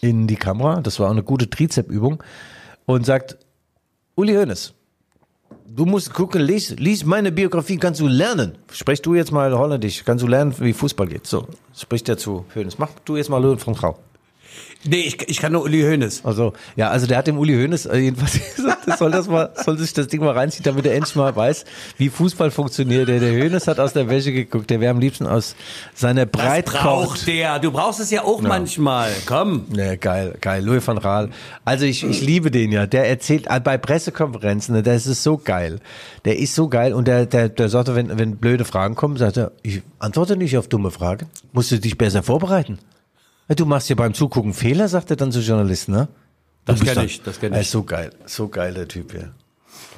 [0.00, 0.80] in die Kamera.
[0.80, 2.22] Das war auch eine gute Trizepübung.
[2.86, 3.38] Und sagt,
[4.16, 4.72] Uli Hoeneß,
[5.68, 8.58] du musst gucken, lies, lies meine Biografie, kannst du lernen.
[8.72, 11.26] Sprech du jetzt mal Holländisch, kannst du lernen, wie Fußball geht.
[11.26, 11.46] So,
[11.76, 12.78] spricht er zu Hoeneß.
[12.78, 13.98] Mach du jetzt mal Louis von Frau.
[14.82, 16.24] Nee, ich, ich kann nur Uli Hoeneß.
[16.24, 19.50] Also, ja, also der hat dem Uli Hoeneß äh, jedenfalls gesagt, das soll das mal,
[19.54, 21.66] soll sich das Ding mal reinziehen, damit er endlich mal weiß,
[21.98, 23.06] wie Fußball funktioniert.
[23.08, 25.54] Der, der Hoeneß hat aus der Wäsche geguckt, der wäre am liebsten aus
[25.94, 26.82] seiner Das Breitkocht.
[26.82, 27.58] braucht der.
[27.58, 29.10] Du brauchst es ja auch manchmal.
[29.26, 29.66] Komm.
[29.74, 30.64] Ja, geil, geil.
[30.64, 31.28] Louis van Raal.
[31.66, 32.86] Also ich, ich liebe den ja.
[32.86, 35.80] Der erzählt äh, bei Pressekonferenzen, ne, das ist so geil.
[36.24, 39.36] Der ist so geil und der, der, der sagt, wenn, wenn blöde Fragen kommen, sagt
[39.36, 41.26] er, ich antworte nicht auf dumme Fragen.
[41.52, 42.78] Musst du dich besser vorbereiten.
[43.56, 46.06] Du machst hier beim Zugucken Fehler, sagt er dann zu Journalisten, ne?
[46.64, 47.66] Du Das bist kenn dann- ich, das kenn Er ich.
[47.66, 49.30] ist so geil, so geil der Typ hier.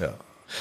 [0.00, 0.14] Ja.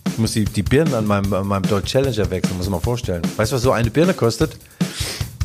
[0.07, 2.84] Ich muss die, die Birnen an meinem, an meinem Dodge Challenger wechseln, muss man mal
[2.84, 3.22] vorstellen.
[3.36, 4.57] Weißt du, was so eine Birne kostet?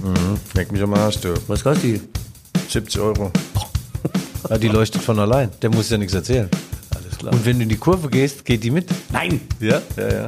[0.02, 1.34] Mhm, leck mich am Arsch, du.
[1.48, 2.02] Was kostet die?
[2.70, 3.32] 70 Euro.
[4.50, 5.50] Ja, die leuchtet von allein.
[5.62, 6.50] Der muss ja nichts erzählen.
[7.18, 7.34] Klar.
[7.34, 8.88] Und wenn du in die Kurve gehst, geht die mit?
[9.12, 9.42] Nein.
[9.60, 10.12] Ja, ja, ja.
[10.12, 10.28] ja,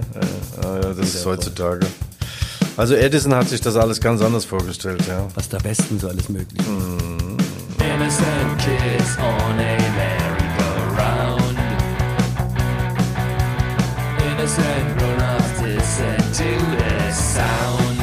[0.82, 0.94] ja.
[0.94, 1.86] Das ist heutzutage.
[2.78, 5.28] Also Edison hat sich das alles ganz anders vorgestellt, ja.
[5.34, 6.68] Was der Westen so alles möglich ist.
[7.84, 11.58] Innocent kids on a merry-go-round.
[14.22, 18.00] Innocent grown-ups listen to the sound.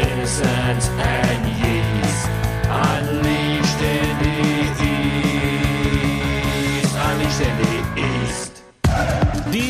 [0.00, 2.28] Innocent and yeast